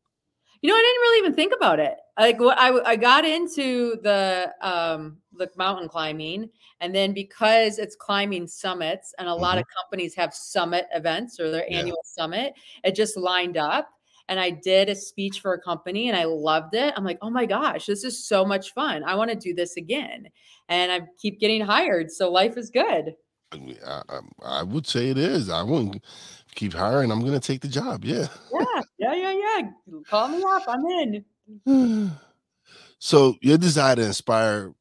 You 0.62 0.70
know, 0.70 0.76
I 0.76 0.80
didn't 0.80 1.00
really 1.00 1.18
even 1.18 1.34
think 1.34 1.52
about 1.54 1.80
it. 1.80 1.96
Like 2.18 2.38
what 2.40 2.58
I 2.58 2.92
I 2.92 2.96
got 2.96 3.24
into 3.24 3.96
the 4.02 4.52
um 4.62 5.18
the 5.32 5.50
mountain 5.56 5.88
climbing, 5.88 6.48
and 6.80 6.94
then 6.94 7.12
because 7.12 7.78
it's 7.78 7.96
climbing 7.96 8.46
summits, 8.46 9.12
and 9.18 9.28
a 9.28 9.32
mm-hmm. 9.32 9.42
lot 9.42 9.58
of 9.58 9.64
companies 9.82 10.14
have 10.14 10.32
summit 10.32 10.86
events 10.94 11.40
or 11.40 11.50
their 11.50 11.66
yeah. 11.68 11.78
annual 11.78 12.00
summit, 12.04 12.54
it 12.84 12.94
just 12.94 13.16
lined 13.16 13.56
up. 13.56 13.88
And 14.28 14.40
I 14.40 14.50
did 14.50 14.88
a 14.88 14.94
speech 14.94 15.40
for 15.40 15.54
a 15.54 15.60
company, 15.60 16.08
and 16.08 16.16
I 16.16 16.24
loved 16.24 16.74
it. 16.74 16.92
I'm 16.96 17.04
like, 17.04 17.18
oh 17.22 17.30
my 17.30 17.46
gosh, 17.46 17.86
this 17.86 18.02
is 18.02 18.26
so 18.26 18.44
much 18.44 18.72
fun. 18.72 19.04
I 19.04 19.14
want 19.14 19.30
to 19.30 19.36
do 19.36 19.54
this 19.54 19.76
again, 19.76 20.28
and 20.68 20.90
I 20.90 21.02
keep 21.20 21.38
getting 21.38 21.60
hired, 21.60 22.10
so 22.10 22.30
life 22.30 22.56
is 22.56 22.70
good. 22.70 23.14
I, 23.52 24.02
I, 24.08 24.20
I, 24.42 24.62
would 24.62 24.86
say 24.86 25.08
it 25.08 25.18
is. 25.18 25.48
I 25.48 25.62
wouldn't 25.62 26.04
keep 26.54 26.72
hiring. 26.72 27.10
I'm 27.12 27.20
going 27.20 27.32
to 27.32 27.40
take 27.40 27.60
the 27.60 27.68
job. 27.68 28.04
Yeah. 28.04 28.26
Yeah. 28.52 28.82
Yeah. 28.98 29.14
Yeah. 29.14 29.32
Yeah. 29.32 29.62
Call 30.08 30.28
me 30.28 30.42
up. 30.44 30.64
I'm 30.66 30.84
in. 30.84 31.24
so 32.98 33.36
your 33.40 33.58
desire 33.58 33.96
to 33.96 34.02
inspire 34.04 34.74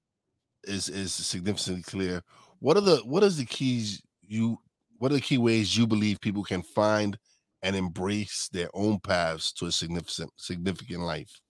is 0.64 0.90
is 0.90 1.14
significantly 1.14 1.84
clear. 1.84 2.24
What 2.60 2.78
are 2.78 2.82
the 2.82 2.98
what 2.98 3.24
is 3.24 3.38
the 3.38 3.46
keys 3.46 4.02
you 4.22 4.58
what 4.98 5.12
are 5.12 5.16
the 5.16 5.22
key 5.22 5.38
ways 5.38 5.78
you 5.78 5.86
believe 5.86 6.20
people 6.20 6.44
can 6.44 6.64
find 6.64 7.18
and 7.66 7.76
embrace 7.76 8.48
their 8.48 8.70
own 8.76 9.00
paths 9.00 9.52
to 9.52 9.66
a 9.66 9.72
significant 9.72 10.32
significant 10.38 11.02
life? 11.02 11.42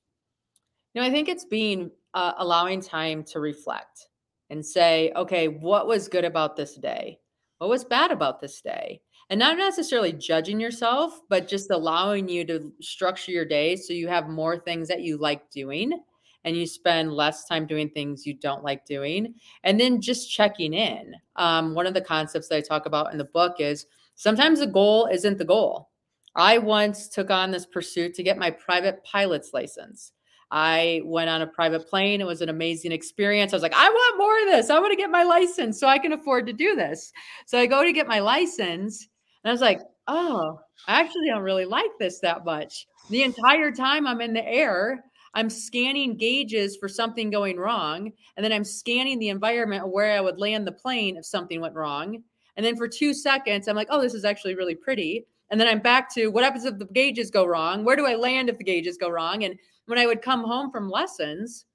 Know, 0.95 1.03
I 1.03 1.11
think 1.11 1.27
it's 1.27 1.43
being 1.43 1.91
uh, 2.13 2.31
allowing 2.37 2.81
time 2.81 3.21
to 3.25 3.41
reflect 3.41 4.07
and 4.49 4.65
say, 4.65 5.11
okay, 5.17 5.49
what 5.49 5.87
was 5.87 6.07
good 6.07 6.23
about 6.23 6.55
this 6.55 6.75
day? 6.75 7.19
What 7.57 7.69
was 7.69 7.83
bad 7.83 8.11
about 8.11 8.39
this 8.39 8.61
day? 8.61 9.01
And 9.29 9.39
not 9.39 9.57
necessarily 9.57 10.13
judging 10.13 10.59
yourself, 10.59 11.19
but 11.29 11.49
just 11.49 11.69
allowing 11.69 12.29
you 12.29 12.45
to 12.45 12.71
structure 12.79 13.31
your 13.31 13.43
day 13.43 13.75
so 13.75 13.91
you 13.91 14.07
have 14.07 14.29
more 14.29 14.57
things 14.57 14.87
that 14.87 15.01
you 15.01 15.17
like 15.17 15.49
doing 15.51 15.99
and 16.45 16.55
you 16.55 16.65
spend 16.65 17.11
less 17.11 17.45
time 17.45 17.65
doing 17.65 17.89
things 17.89 18.25
you 18.25 18.35
don't 18.35 18.63
like 18.63 18.85
doing. 18.85 19.33
And 19.63 19.79
then 19.79 19.99
just 19.99 20.31
checking 20.31 20.73
in. 20.73 21.13
Um, 21.35 21.73
one 21.73 21.87
of 21.87 21.93
the 21.93 22.01
concepts 22.01 22.47
that 22.47 22.57
I 22.57 22.61
talk 22.61 22.85
about 22.85 23.11
in 23.11 23.17
the 23.17 23.25
book 23.25 23.55
is 23.59 23.87
sometimes 24.13 24.59
the 24.59 24.67
goal 24.67 25.09
isn't 25.11 25.39
the 25.39 25.43
goal. 25.43 25.89
I 26.35 26.57
once 26.57 27.07
took 27.07 27.31
on 27.31 27.51
this 27.51 27.65
pursuit 27.65 28.13
to 28.15 28.23
get 28.23 28.37
my 28.37 28.51
private 28.51 29.03
pilot's 29.03 29.51
license. 29.53 30.11
I 30.51 31.01
went 31.05 31.29
on 31.29 31.41
a 31.41 31.47
private 31.47 31.87
plane. 31.89 32.21
It 32.21 32.27
was 32.27 32.41
an 32.41 32.49
amazing 32.49 32.91
experience. 32.91 33.51
I 33.51 33.55
was 33.55 33.63
like, 33.63 33.73
I 33.75 33.89
want 33.89 34.17
more 34.17 34.39
of 34.41 34.45
this. 34.47 34.69
I 34.69 34.79
want 34.79 34.91
to 34.91 34.97
get 34.97 35.09
my 35.09 35.23
license 35.23 35.79
so 35.79 35.87
I 35.87 35.97
can 35.97 36.13
afford 36.13 36.45
to 36.47 36.53
do 36.53 36.75
this. 36.75 37.11
So 37.45 37.57
I 37.57 37.65
go 37.65 37.83
to 37.83 37.93
get 37.93 38.07
my 38.07 38.19
license 38.19 39.07
and 39.43 39.49
I 39.49 39.53
was 39.53 39.61
like, 39.61 39.81
oh, 40.07 40.59
I 40.87 40.99
actually 40.99 41.27
don't 41.29 41.41
really 41.41 41.65
like 41.65 41.91
this 41.99 42.19
that 42.19 42.45
much. 42.45 42.87
The 43.09 43.23
entire 43.23 43.71
time 43.71 44.05
I'm 44.05 44.21
in 44.21 44.33
the 44.33 44.45
air, 44.45 45.03
I'm 45.33 45.49
scanning 45.49 46.15
gauges 46.15 46.77
for 46.77 46.87
something 46.87 47.29
going 47.29 47.57
wrong. 47.57 48.11
And 48.37 48.43
then 48.43 48.53
I'm 48.53 48.63
scanning 48.63 49.19
the 49.19 49.29
environment 49.29 49.91
where 49.91 50.17
I 50.17 50.21
would 50.21 50.39
land 50.39 50.67
the 50.67 50.71
plane 50.71 51.17
if 51.17 51.25
something 51.25 51.59
went 51.59 51.75
wrong. 51.75 52.23
And 52.55 52.65
then 52.65 52.77
for 52.77 52.87
two 52.87 53.13
seconds, 53.13 53.67
I'm 53.67 53.75
like, 53.75 53.89
oh, 53.89 54.01
this 54.01 54.13
is 54.13 54.25
actually 54.25 54.55
really 54.55 54.75
pretty. 54.75 55.25
And 55.49 55.59
then 55.59 55.67
I'm 55.67 55.79
back 55.79 56.13
to 56.15 56.27
what 56.27 56.43
happens 56.43 56.65
if 56.65 56.77
the 56.79 56.85
gauges 56.85 57.29
go 57.29 57.45
wrong? 57.45 57.83
Where 57.83 57.95
do 57.95 58.05
I 58.05 58.15
land 58.15 58.49
if 58.49 58.57
the 58.57 58.63
gauges 58.63 58.97
go 58.97 59.09
wrong? 59.09 59.43
And 59.43 59.55
when 59.85 59.99
I 59.99 60.07
would 60.07 60.21
come 60.21 60.43
home 60.43 60.71
from 60.71 60.89
lessons, 60.89 61.65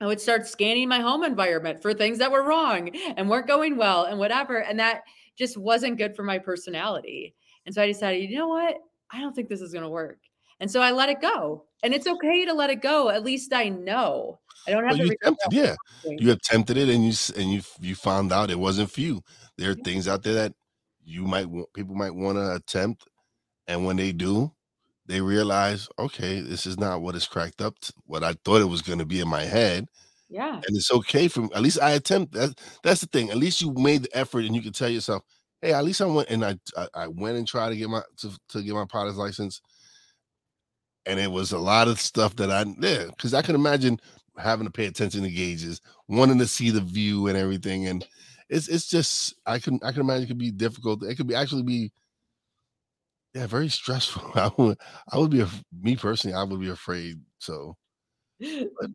I 0.00 0.06
would 0.06 0.20
start 0.20 0.46
scanning 0.46 0.88
my 0.88 1.00
home 1.00 1.24
environment 1.24 1.82
for 1.82 1.92
things 1.92 2.18
that 2.18 2.30
were 2.30 2.44
wrong 2.44 2.90
and 3.16 3.28
weren't 3.28 3.48
going 3.48 3.76
well 3.76 4.04
and 4.04 4.18
whatever. 4.18 4.58
And 4.58 4.78
that 4.78 5.02
just 5.36 5.56
wasn't 5.56 5.98
good 5.98 6.14
for 6.14 6.22
my 6.22 6.38
personality. 6.38 7.34
And 7.66 7.74
so 7.74 7.82
I 7.82 7.86
decided, 7.86 8.30
you 8.30 8.36
know 8.36 8.48
what? 8.48 8.76
I 9.10 9.20
don't 9.20 9.34
think 9.34 9.48
this 9.48 9.60
is 9.60 9.72
going 9.72 9.84
to 9.84 9.90
work. 9.90 10.18
And 10.60 10.70
so 10.70 10.80
I 10.80 10.90
let 10.90 11.08
it 11.08 11.20
go. 11.20 11.64
And 11.82 11.94
it's 11.94 12.06
okay 12.06 12.44
to 12.44 12.52
let 12.52 12.70
it 12.70 12.82
go. 12.82 13.08
At 13.08 13.24
least 13.24 13.52
I 13.52 13.68
know. 13.68 14.40
I 14.66 14.72
don't 14.72 14.84
have 14.84 14.98
well, 14.98 15.06
to. 15.06 15.12
You 15.12 15.16
attempted, 15.22 15.52
yeah, 15.52 15.74
you 16.04 16.32
attempted 16.32 16.76
it, 16.76 16.88
and 16.88 17.04
you 17.04 17.12
and 17.36 17.52
you 17.52 17.62
you 17.80 17.94
found 17.94 18.32
out 18.32 18.50
it 18.50 18.58
wasn't 18.58 18.90
for 18.90 19.00
you. 19.00 19.22
There 19.56 19.70
are 19.70 19.76
yeah. 19.76 19.84
things 19.84 20.08
out 20.08 20.24
there 20.24 20.34
that 20.34 20.54
you 21.08 21.24
might 21.24 21.46
want 21.46 21.72
people 21.72 21.94
might 21.94 22.14
want 22.14 22.36
to 22.36 22.54
attempt, 22.54 23.08
and 23.66 23.84
when 23.86 23.96
they 23.96 24.12
do, 24.12 24.52
they 25.06 25.20
realize, 25.20 25.88
okay, 25.98 26.40
this 26.40 26.66
is 26.66 26.78
not 26.78 27.00
what 27.00 27.16
it's 27.16 27.26
cracked 27.26 27.62
up 27.62 27.78
to, 27.80 27.92
what 28.04 28.22
I 28.22 28.34
thought 28.44 28.60
it 28.60 28.66
was 28.66 28.82
going 28.82 28.98
to 28.98 29.06
be 29.06 29.20
in 29.20 29.28
my 29.28 29.42
head. 29.42 29.86
Yeah. 30.28 30.56
And 30.56 30.76
it's 30.76 30.92
okay 30.92 31.26
for 31.28 31.44
at 31.54 31.62
least 31.62 31.80
I 31.80 31.92
attempt 31.92 32.34
that. 32.34 32.60
That's 32.84 33.00
the 33.00 33.06
thing. 33.06 33.30
At 33.30 33.38
least 33.38 33.62
you 33.62 33.72
made 33.72 34.02
the 34.02 34.16
effort 34.16 34.44
and 34.44 34.54
you 34.54 34.60
can 34.60 34.72
tell 34.72 34.90
yourself, 34.90 35.22
hey, 35.62 35.72
at 35.72 35.84
least 35.84 36.02
I 36.02 36.06
went 36.06 36.28
and 36.28 36.44
I 36.44 36.56
I, 36.76 36.88
I 36.94 37.08
went 37.08 37.38
and 37.38 37.48
tried 37.48 37.70
to 37.70 37.76
get 37.76 37.88
my 37.88 38.02
to, 38.18 38.30
to 38.50 38.62
get 38.62 38.74
my 38.74 38.84
pilot's 38.84 39.16
license. 39.16 39.62
And 41.06 41.18
it 41.18 41.30
was 41.30 41.52
a 41.52 41.58
lot 41.58 41.88
of 41.88 41.98
stuff 41.98 42.36
that 42.36 42.50
I 42.50 42.66
yeah, 42.80 43.06
because 43.06 43.32
I 43.32 43.40
can 43.40 43.54
imagine 43.54 43.98
having 44.36 44.66
to 44.66 44.72
pay 44.72 44.84
attention 44.84 45.22
to 45.22 45.30
gauges, 45.30 45.80
wanting 46.06 46.38
to 46.38 46.46
see 46.46 46.68
the 46.68 46.82
view 46.82 47.26
and 47.28 47.38
everything. 47.38 47.86
And 47.86 48.06
it's 48.48 48.68
it's 48.68 48.88
just 48.88 49.34
I 49.46 49.58
can 49.58 49.80
I 49.82 49.92
can 49.92 50.00
imagine 50.00 50.24
it 50.24 50.28
could 50.28 50.38
be 50.38 50.50
difficult. 50.50 51.02
It 51.02 51.16
could 51.16 51.26
be 51.26 51.34
actually 51.34 51.62
be 51.62 51.92
yeah, 53.34 53.46
very 53.46 53.68
stressful. 53.68 54.32
I 54.34 54.50
would, 54.56 54.78
I 55.12 55.18
would 55.18 55.30
be, 55.30 55.44
me 55.80 55.96
personally, 55.96 56.34
I 56.34 56.42
would 56.42 56.60
be 56.60 56.70
afraid. 56.70 57.20
So, 57.38 57.76
but, 58.40 58.90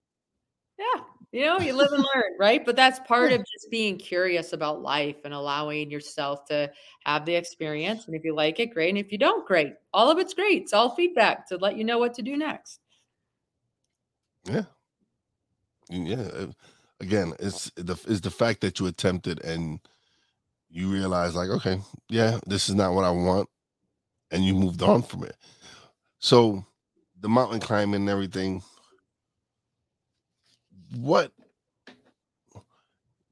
yeah, 0.77 1.01
you 1.31 1.45
know, 1.45 1.59
you 1.59 1.73
live 1.73 1.91
and 1.91 2.03
learn, 2.15 2.31
right? 2.39 2.65
But 2.65 2.75
that's 2.75 2.99
part 3.07 3.31
of 3.31 3.39
just 3.39 3.69
being 3.71 3.97
curious 3.97 4.53
about 4.53 4.81
life 4.81 5.17
and 5.23 5.33
allowing 5.33 5.91
yourself 5.91 6.45
to 6.45 6.71
have 7.05 7.25
the 7.25 7.35
experience. 7.35 8.07
And 8.07 8.15
if 8.15 8.23
you 8.23 8.35
like 8.35 8.59
it, 8.59 8.73
great. 8.73 8.89
And 8.89 8.97
if 8.97 9.11
you 9.11 9.17
don't, 9.17 9.45
great. 9.45 9.73
All 9.93 10.09
of 10.09 10.17
it's 10.17 10.33
great. 10.33 10.63
It's 10.63 10.73
all 10.73 10.95
feedback 10.95 11.47
to 11.49 11.57
let 11.57 11.77
you 11.77 11.83
know 11.83 11.99
what 11.99 12.13
to 12.15 12.21
do 12.21 12.35
next. 12.35 12.79
Yeah. 14.45 14.63
Yeah. 15.89 16.27
Uh, 16.33 16.47
Again, 17.03 17.33
it's 17.39 17.71
the 17.75 17.93
it's 18.07 18.21
the 18.21 18.31
fact 18.31 18.61
that 18.61 18.79
you 18.79 18.87
attempted 18.87 19.43
and 19.43 19.79
you 20.69 20.89
realize, 20.91 21.35
like, 21.35 21.49
okay, 21.49 21.79
yeah, 22.09 22.39
this 22.47 22.69
is 22.69 22.75
not 22.75 22.93
what 22.93 23.05
I 23.05 23.11
want 23.11 23.49
and 24.31 24.43
you 24.43 24.53
moved 24.53 24.81
on 24.81 25.03
from 25.03 25.23
it. 25.23 25.35
So 26.19 26.65
the 27.19 27.29
mountain 27.29 27.59
climbing 27.59 28.01
and 28.01 28.09
everything. 28.09 28.63
What 30.95 31.31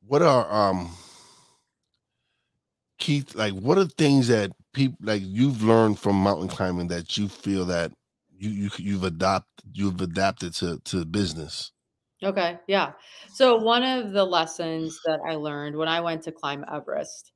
what 0.07 0.21
are 0.21 0.51
um 0.51 0.91
keith 2.99 3.36
like 3.36 3.53
what 3.53 3.77
are 3.77 3.86
things 3.86 4.27
that 4.29 4.51
people 4.73 4.97
like 5.01 5.21
you've 5.25 5.63
learned 5.63 5.99
from 5.99 6.15
mountain 6.17 6.47
climbing 6.49 6.88
that 6.89 7.17
you 7.17 7.27
feel 7.29 7.65
that 7.65 7.91
you, 8.31 8.49
you 8.49 8.69
you've 8.77 9.03
adopted 9.03 9.47
you've 9.73 10.01
adapted 10.01 10.53
to 10.55 10.79
to 10.86 11.05
business? 11.05 11.71
Okay, 12.23 12.60
yeah. 12.67 12.91
So 13.34 13.57
one 13.57 13.84
of 13.84 14.12
the 14.12 14.23
lessons 14.23 14.99
that 15.05 15.19
I 15.27 15.36
learned 15.36 15.75
when 15.75 15.88
I 15.88 16.01
went 16.01 16.21
to 16.23 16.31
climb 16.31 16.63
Everest 16.71 17.31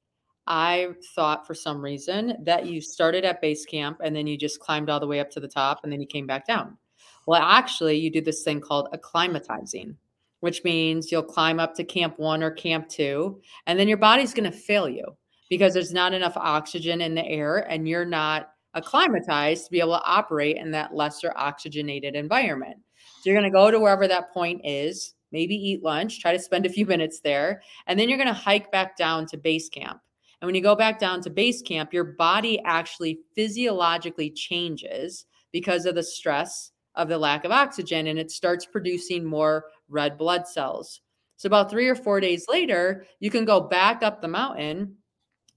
I 0.47 0.89
thought 1.15 1.47
for 1.47 1.55
some 1.55 1.81
reason 1.81 2.35
that 2.43 2.67
you 2.67 2.81
started 2.81 3.25
at 3.25 3.41
base 3.41 3.65
camp 3.65 3.99
and 4.03 4.15
then 4.15 4.27
you 4.27 4.37
just 4.37 4.59
climbed 4.59 4.89
all 4.89 4.99
the 4.99 5.07
way 5.07 5.19
up 5.19 5.31
to 5.31 5.39
the 5.39 5.47
top 5.47 5.79
and 5.83 5.91
then 5.91 5.99
you 5.99 6.07
came 6.07 6.27
back 6.27 6.45
down. 6.45 6.77
Well, 7.25 7.41
actually, 7.41 7.97
you 7.97 8.11
do 8.11 8.21
this 8.21 8.43
thing 8.43 8.61
called 8.61 8.89
acclimatizing, 8.93 9.95
which 10.41 10.63
means 10.63 11.11
you'll 11.11 11.23
climb 11.23 11.59
up 11.59 11.73
to 11.75 11.83
camp 11.83 12.19
one 12.19 12.43
or 12.43 12.51
camp 12.51 12.87
two, 12.87 13.41
and 13.65 13.79
then 13.79 13.87
your 13.87 13.97
body's 13.97 14.33
going 14.33 14.49
to 14.51 14.55
fail 14.55 14.87
you 14.87 15.17
because 15.49 15.73
there's 15.73 15.93
not 15.93 16.13
enough 16.13 16.37
oxygen 16.37 17.01
in 17.01 17.15
the 17.15 17.25
air 17.25 17.57
and 17.69 17.87
you're 17.87 18.05
not 18.05 18.51
acclimatized 18.75 19.65
to 19.65 19.71
be 19.71 19.79
able 19.79 19.97
to 19.97 20.03
operate 20.05 20.57
in 20.57 20.69
that 20.71 20.93
lesser 20.93 21.33
oxygenated 21.35 22.15
environment. 22.15 22.77
You're 23.25 23.35
going 23.35 23.51
to 23.51 23.57
go 23.57 23.71
to 23.71 23.79
wherever 23.79 24.07
that 24.07 24.33
point 24.33 24.61
is, 24.63 25.13
maybe 25.31 25.55
eat 25.55 25.83
lunch, 25.83 26.19
try 26.19 26.31
to 26.31 26.39
spend 26.39 26.65
a 26.65 26.69
few 26.69 26.85
minutes 26.85 27.19
there, 27.19 27.61
and 27.87 27.99
then 27.99 28.09
you're 28.09 28.17
going 28.17 28.27
to 28.27 28.33
hike 28.33 28.71
back 28.71 28.95
down 28.97 29.25
to 29.27 29.37
base 29.37 29.69
camp. 29.69 29.99
And 30.41 30.47
when 30.47 30.55
you 30.55 30.61
go 30.61 30.75
back 30.75 30.99
down 30.99 31.21
to 31.21 31.29
base 31.29 31.61
camp, 31.61 31.93
your 31.93 32.03
body 32.03 32.61
actually 32.65 33.19
physiologically 33.35 34.29
changes 34.29 35.25
because 35.51 35.85
of 35.85 35.95
the 35.95 36.03
stress 36.03 36.71
of 36.95 37.09
the 37.09 37.17
lack 37.17 37.45
of 37.45 37.51
oxygen 37.51 38.07
and 38.07 38.19
it 38.19 38.31
starts 38.31 38.65
producing 38.65 39.25
more 39.25 39.65
red 39.89 40.17
blood 40.17 40.47
cells. 40.47 41.01
So, 41.37 41.47
about 41.47 41.69
three 41.69 41.87
or 41.87 41.95
four 41.95 42.19
days 42.19 42.45
later, 42.47 43.05
you 43.19 43.29
can 43.29 43.43
go 43.43 43.59
back 43.59 44.03
up 44.03 44.21
the 44.21 44.27
mountain 44.27 44.95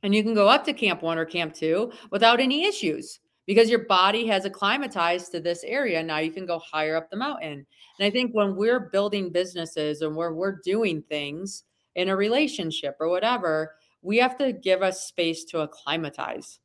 and 0.03 0.15
you 0.15 0.23
can 0.23 0.35
go 0.35 0.49
up 0.49 0.65
to 0.65 0.73
camp 0.73 1.03
one 1.03 1.19
or 1.19 1.25
camp 1.25 1.55
two 1.55 1.93
without 2.11 2.41
any 2.41 2.65
issues 2.65 3.21
because 3.49 3.71
your 3.71 3.87
body 3.87 4.27
has 4.27 4.45
acclimatized 4.45 5.33
to 5.33 5.41
this 5.41 5.65
area. 5.65 6.03
Now 6.03 6.19
you 6.19 6.31
can 6.31 6.45
go 6.45 6.59
higher 6.59 6.95
up 6.95 7.11
the 7.11 7.17
mountain. 7.17 7.67
And 7.99 8.07
I 8.07 8.11
think 8.11 8.33
when 8.33 8.55
we're 8.55 8.91
building 8.93 9.31
businesses 9.31 10.03
and 10.03 10.15
where 10.15 10.35
we're 10.35 10.61
doing 10.63 11.01
things 11.09 11.65
in 11.95 12.11
a 12.11 12.17
relationship 12.17 12.99
or 13.01 13.09
whatever, 13.09 13.77
we 14.03 14.19
have 14.19 14.37
to 14.37 14.53
give 14.53 14.83
us 14.83 15.07
space 15.07 15.45
to 15.47 15.61
acclimatize. 15.61 16.61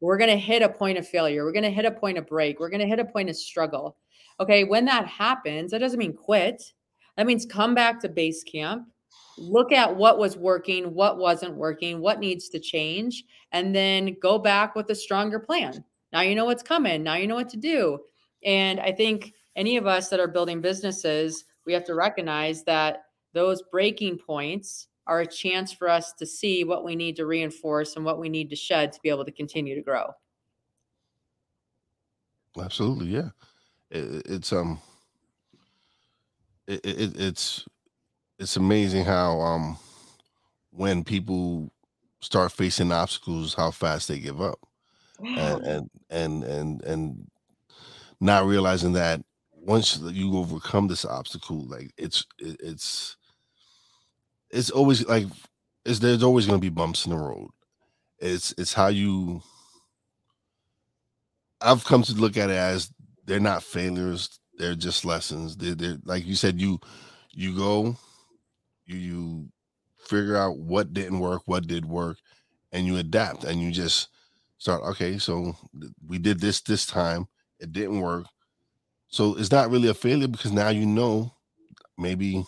We're 0.00 0.16
going 0.16 0.30
to 0.30 0.36
hit 0.36 0.62
a 0.62 0.68
point 0.68 0.96
of 0.96 1.08
failure. 1.08 1.44
We're 1.44 1.52
going 1.52 1.64
to 1.64 1.70
hit 1.72 1.84
a 1.84 1.90
point 1.90 2.18
of 2.18 2.28
break. 2.28 2.60
We're 2.60 2.70
going 2.70 2.82
to 2.82 2.86
hit 2.86 3.00
a 3.00 3.04
point 3.04 3.28
of 3.28 3.34
struggle. 3.34 3.96
Okay, 4.38 4.62
when 4.62 4.84
that 4.84 5.08
happens, 5.08 5.72
that 5.72 5.80
doesn't 5.80 5.98
mean 5.98 6.12
quit. 6.12 6.72
That 7.16 7.26
means 7.26 7.46
come 7.46 7.74
back 7.74 8.00
to 8.02 8.08
base 8.08 8.44
camp, 8.44 8.86
look 9.38 9.72
at 9.72 9.96
what 9.96 10.20
was 10.20 10.36
working, 10.36 10.94
what 10.94 11.18
wasn't 11.18 11.56
working, 11.56 12.00
what 12.00 12.20
needs 12.20 12.48
to 12.50 12.60
change, 12.60 13.24
and 13.50 13.74
then 13.74 14.16
go 14.22 14.38
back 14.38 14.76
with 14.76 14.88
a 14.90 14.94
stronger 14.94 15.40
plan. 15.40 15.84
Now 16.12 16.20
you 16.22 16.34
know 16.34 16.44
what's 16.44 16.62
coming. 16.62 17.02
Now 17.02 17.14
you 17.14 17.26
know 17.26 17.34
what 17.34 17.50
to 17.50 17.56
do. 17.56 17.98
And 18.44 18.80
I 18.80 18.92
think 18.92 19.34
any 19.56 19.76
of 19.76 19.86
us 19.86 20.08
that 20.08 20.20
are 20.20 20.28
building 20.28 20.60
businesses, 20.60 21.44
we 21.66 21.72
have 21.72 21.84
to 21.84 21.94
recognize 21.94 22.64
that 22.64 23.02
those 23.34 23.62
breaking 23.70 24.18
points 24.18 24.88
are 25.06 25.20
a 25.20 25.26
chance 25.26 25.72
for 25.72 25.88
us 25.88 26.12
to 26.12 26.26
see 26.26 26.64
what 26.64 26.84
we 26.84 26.94
need 26.94 27.16
to 27.16 27.26
reinforce 27.26 27.96
and 27.96 28.04
what 28.04 28.18
we 28.18 28.28
need 28.28 28.50
to 28.50 28.56
shed 28.56 28.92
to 28.92 29.00
be 29.02 29.08
able 29.08 29.24
to 29.24 29.32
continue 29.32 29.74
to 29.74 29.82
grow. 29.82 30.06
Absolutely, 32.60 33.08
yeah. 33.08 33.30
It, 33.90 34.22
it's 34.26 34.52
um, 34.52 34.80
it, 36.66 36.84
it, 36.84 37.20
it's 37.20 37.64
it's 38.38 38.56
amazing 38.56 39.04
how 39.04 39.40
um, 39.40 39.78
when 40.70 41.04
people 41.04 41.72
start 42.20 42.52
facing 42.52 42.92
obstacles, 42.92 43.54
how 43.54 43.70
fast 43.70 44.08
they 44.08 44.18
give 44.18 44.40
up, 44.40 44.58
Wow. 45.18 45.36
and 45.36 45.60
and 45.64 45.90
and 46.10 46.44
and 46.44 46.82
and 46.84 47.30
not 48.20 48.46
realizing 48.46 48.92
that 48.94 49.22
once 49.52 49.98
you 49.98 50.36
overcome 50.38 50.88
this 50.88 51.04
obstacle, 51.04 51.66
like 51.68 51.92
it's 51.98 52.24
it's 52.38 53.16
it's 54.50 54.70
always 54.70 55.06
like 55.06 55.26
it's 55.84 55.98
there's 56.00 56.22
always 56.22 56.46
going 56.46 56.58
to 56.58 56.64
be 56.64 56.68
bumps 56.68 57.06
in 57.06 57.12
the 57.12 57.18
road. 57.18 57.50
It's 58.18 58.54
it's 58.58 58.74
how 58.74 58.88
you. 58.88 59.42
I've 61.60 61.84
come 61.84 62.02
to 62.04 62.12
look 62.14 62.36
at 62.36 62.50
it 62.50 62.56
as 62.56 62.92
they're 63.24 63.40
not 63.40 63.62
failures; 63.62 64.38
they're 64.58 64.74
just 64.74 65.04
lessons. 65.04 65.56
They're, 65.56 65.74
they're 65.74 65.98
like 66.04 66.26
you 66.26 66.34
said, 66.34 66.60
you 66.60 66.78
you 67.32 67.56
go, 67.56 67.96
you 68.86 68.96
you 68.98 69.48
figure 69.98 70.36
out 70.36 70.58
what 70.58 70.92
didn't 70.94 71.20
work, 71.20 71.42
what 71.46 71.66
did 71.66 71.86
work, 71.86 72.18
and 72.72 72.86
you 72.86 72.96
adapt, 72.96 73.44
and 73.44 73.60
you 73.60 73.70
just 73.72 74.08
start. 74.58 74.82
Okay, 74.82 75.18
so 75.18 75.56
we 76.06 76.18
did 76.18 76.40
this 76.40 76.60
this 76.60 76.86
time, 76.86 77.28
it 77.58 77.72
didn't 77.72 78.00
work, 78.00 78.26
so 79.08 79.36
it's 79.36 79.50
not 79.50 79.70
really 79.70 79.88
a 79.88 79.94
failure 79.94 80.28
because 80.28 80.52
now 80.52 80.68
you 80.68 80.86
know 80.86 81.32
maybe 81.96 82.44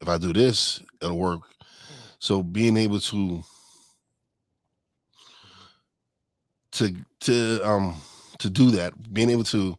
if 0.00 0.08
I 0.08 0.18
do 0.18 0.32
this, 0.32 0.80
it'll 1.02 1.18
work. 1.18 1.42
So 2.18 2.42
being 2.42 2.76
able 2.76 3.00
to 3.00 3.42
to 6.72 6.94
to 7.20 7.60
um 7.68 8.00
to 8.38 8.48
do 8.48 8.70
that, 8.72 9.12
being 9.12 9.30
able 9.30 9.44
to 9.44 9.76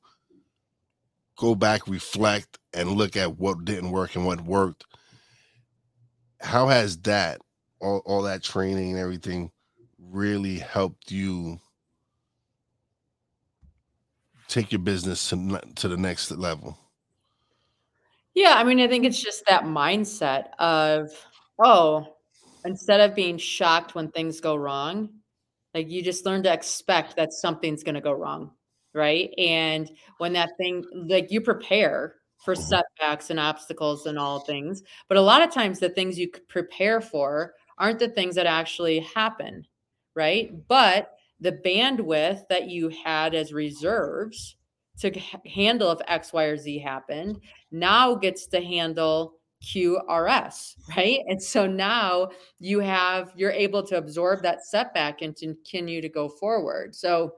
go 1.38 1.56
back, 1.56 1.88
reflect, 1.88 2.60
and 2.74 2.92
look 2.92 3.16
at 3.16 3.38
what 3.38 3.66
didn't 3.66 3.92
work 3.92 4.16
and 4.16 4.26
what 4.26 4.42
worked. 4.42 4.86
How 6.40 6.68
has 6.68 6.98
that 7.00 7.40
all, 7.80 8.02
all 8.06 8.24
that 8.24 8.44
training 8.44 8.92
and 8.92 9.00
everything 9.00 9.52
really 10.12 10.60
helped 10.60 11.12
you 11.12 11.60
take 14.48 14.72
your 14.72 14.80
business 14.80 15.30
to, 15.30 15.62
to 15.76 15.88
the 15.88 15.98
next 15.98 16.32
level? 16.32 16.78
Yeah, 18.34 18.54
I 18.56 18.64
mean, 18.64 18.80
I 18.80 18.88
think 18.88 19.06
it's 19.06 19.22
just 19.22 19.44
that 19.48 19.64
mindset 19.64 20.50
of, 20.60 21.10
oh, 21.64 22.16
instead 22.66 23.02
of 23.02 23.16
being 23.16 23.38
shocked 23.38 23.96
when 23.96 24.10
things 24.12 24.40
go 24.40 24.56
wrong, 24.56 25.10
like 25.74 25.90
you 25.90 26.02
just 26.02 26.26
learn 26.26 26.44
to 26.44 26.54
expect 26.54 27.16
that 27.16 27.34
something's 27.34 27.84
going 27.84 27.96
to 27.96 28.02
go 28.02 28.14
wrong, 28.14 28.52
right? 28.94 29.34
And 29.38 29.90
when 30.18 30.34
that 30.34 30.52
thing, 30.58 30.86
like 30.94 31.32
you 31.32 31.42
prepare 31.42 32.16
for 32.38 32.56
Mhm. 32.56 32.64
setbacks 32.70 33.30
and 33.30 33.40
obstacles 33.40 34.06
and 34.06 34.18
all 34.18 34.40
things, 34.42 34.82
but 35.08 35.18
a 35.18 35.22
lot 35.22 35.42
of 35.44 35.52
times 35.52 35.80
the 35.80 35.90
things 35.90 36.18
you 36.18 36.30
prepare 36.48 37.02
for 37.02 37.54
aren't 37.78 38.00
the 38.00 38.10
things 38.10 38.36
that 38.36 38.46
actually 38.48 39.00
happen, 39.00 39.66
right? 40.16 40.52
But 40.68 41.12
the 41.40 41.52
bandwidth 41.52 42.48
that 42.50 42.70
you 42.70 42.90
had 42.90 43.34
as 43.34 43.54
reserves 43.54 44.56
to 45.00 45.12
handle 45.46 45.92
if 45.92 46.00
X, 46.08 46.32
Y, 46.34 46.44
or 46.44 46.58
Z 46.58 46.80
happened 46.80 47.40
now 47.72 48.16
gets 48.16 48.48
to 48.48 48.62
handle 48.62 49.34
QRS, 49.64 50.76
right? 50.98 51.20
And 51.28 51.42
so 51.42 51.68
now 51.68 52.30
you 52.60 52.80
have 52.80 53.32
you're 53.36 53.52
able 53.52 53.84
to 53.88 53.98
absorb 53.98 54.42
that 54.44 54.66
setback 54.66 55.22
and 55.22 55.36
continue 55.36 56.02
to 56.02 56.10
go 56.10 56.30
forward. 56.30 56.96
So 56.96 57.36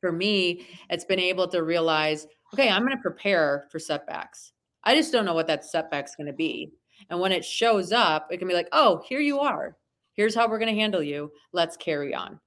for 0.00 0.12
me, 0.12 0.66
it's 0.88 1.04
been 1.04 1.20
able 1.20 1.46
to 1.48 1.62
realize, 1.62 2.26
okay, 2.54 2.70
I'm 2.70 2.82
going 2.82 2.96
to 2.96 3.02
prepare 3.02 3.66
for 3.70 3.78
setbacks. 3.78 4.52
I 4.84 4.94
just 4.94 5.12
don't 5.12 5.26
know 5.26 5.34
what 5.34 5.46
that 5.48 5.64
setback's 5.64 6.16
going 6.16 6.26
to 6.26 6.32
be. 6.32 6.72
And 7.10 7.20
when 7.20 7.32
it 7.32 7.44
shows 7.44 7.92
up, 7.92 8.28
it 8.30 8.38
can 8.38 8.48
be 8.48 8.54
like, 8.54 8.68
oh, 8.72 9.02
here 9.06 9.20
you 9.20 9.40
are. 9.40 9.76
Here's 10.14 10.34
how 10.34 10.48
we're 10.48 10.58
going 10.58 10.74
to 10.74 10.80
handle 10.80 11.02
you. 11.02 11.32
Let's 11.52 11.76
carry 11.76 12.14
on. 12.14 12.40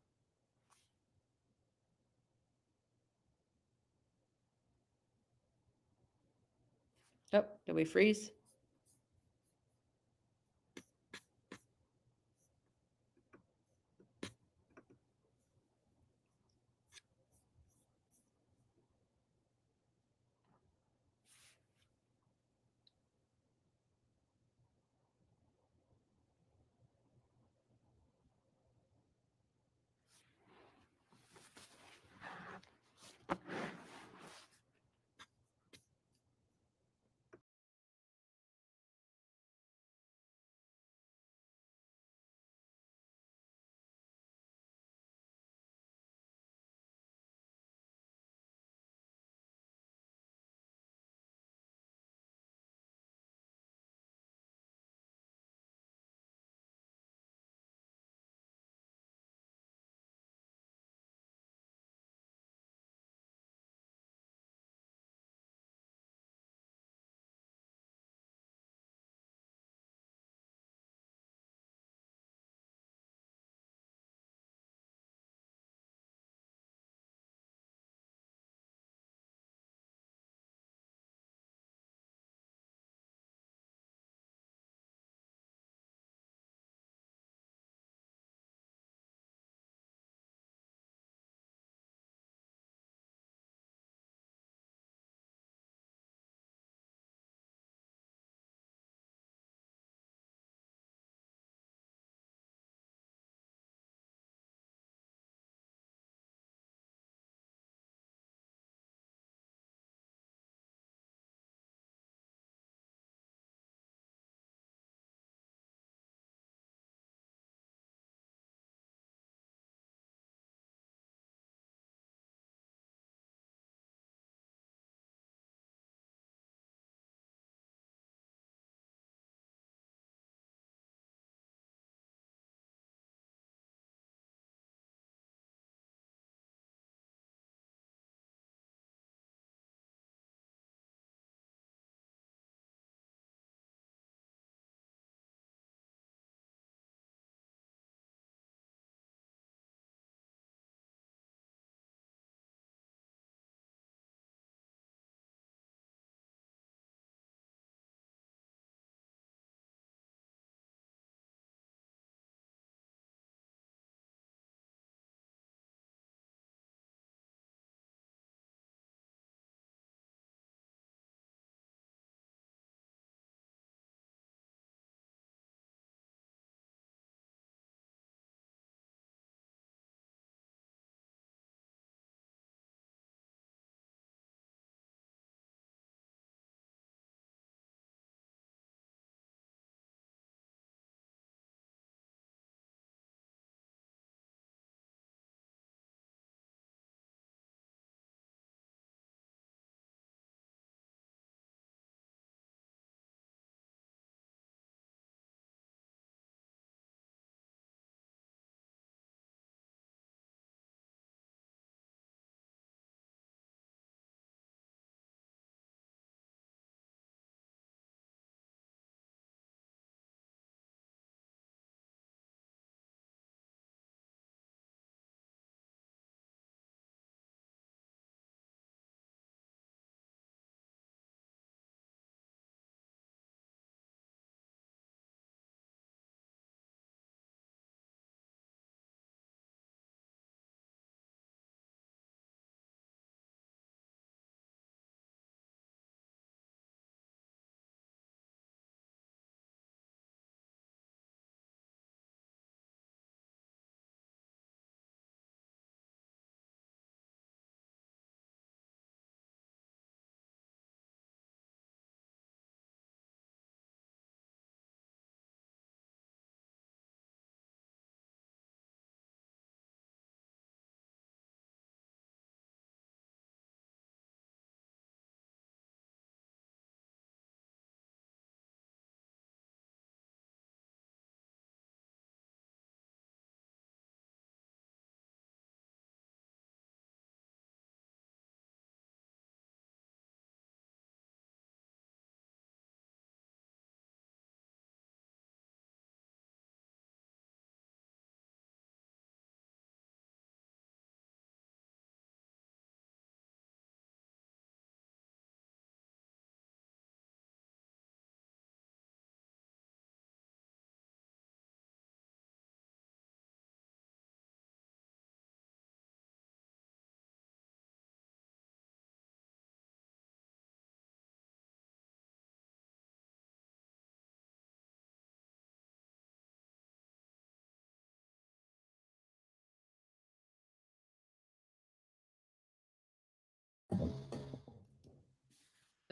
Oh, 7.34 7.46
did 7.66 7.74
we 7.74 7.84
freeze? 7.84 8.30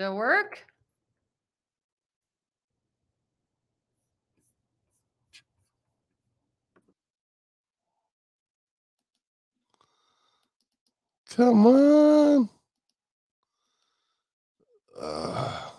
Did 0.02 0.08
it 0.08 0.14
work? 0.14 0.66
Come 11.36 11.68
on. 11.68 12.50
Uh. 15.00 15.71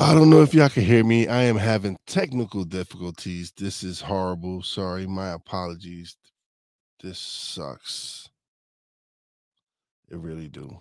I 0.00 0.14
don't 0.14 0.30
know 0.30 0.40
if 0.40 0.54
y'all 0.54 0.70
can 0.70 0.84
hear 0.84 1.04
me. 1.04 1.28
I 1.28 1.42
am 1.42 1.58
having 1.58 1.98
technical 2.06 2.64
difficulties. 2.64 3.52
This 3.54 3.82
is 3.82 4.00
horrible. 4.00 4.62
Sorry, 4.62 5.06
my 5.06 5.28
apologies. 5.32 6.16
This 7.02 7.18
sucks. 7.18 8.30
It 10.08 10.16
really 10.16 10.48
do. 10.48 10.78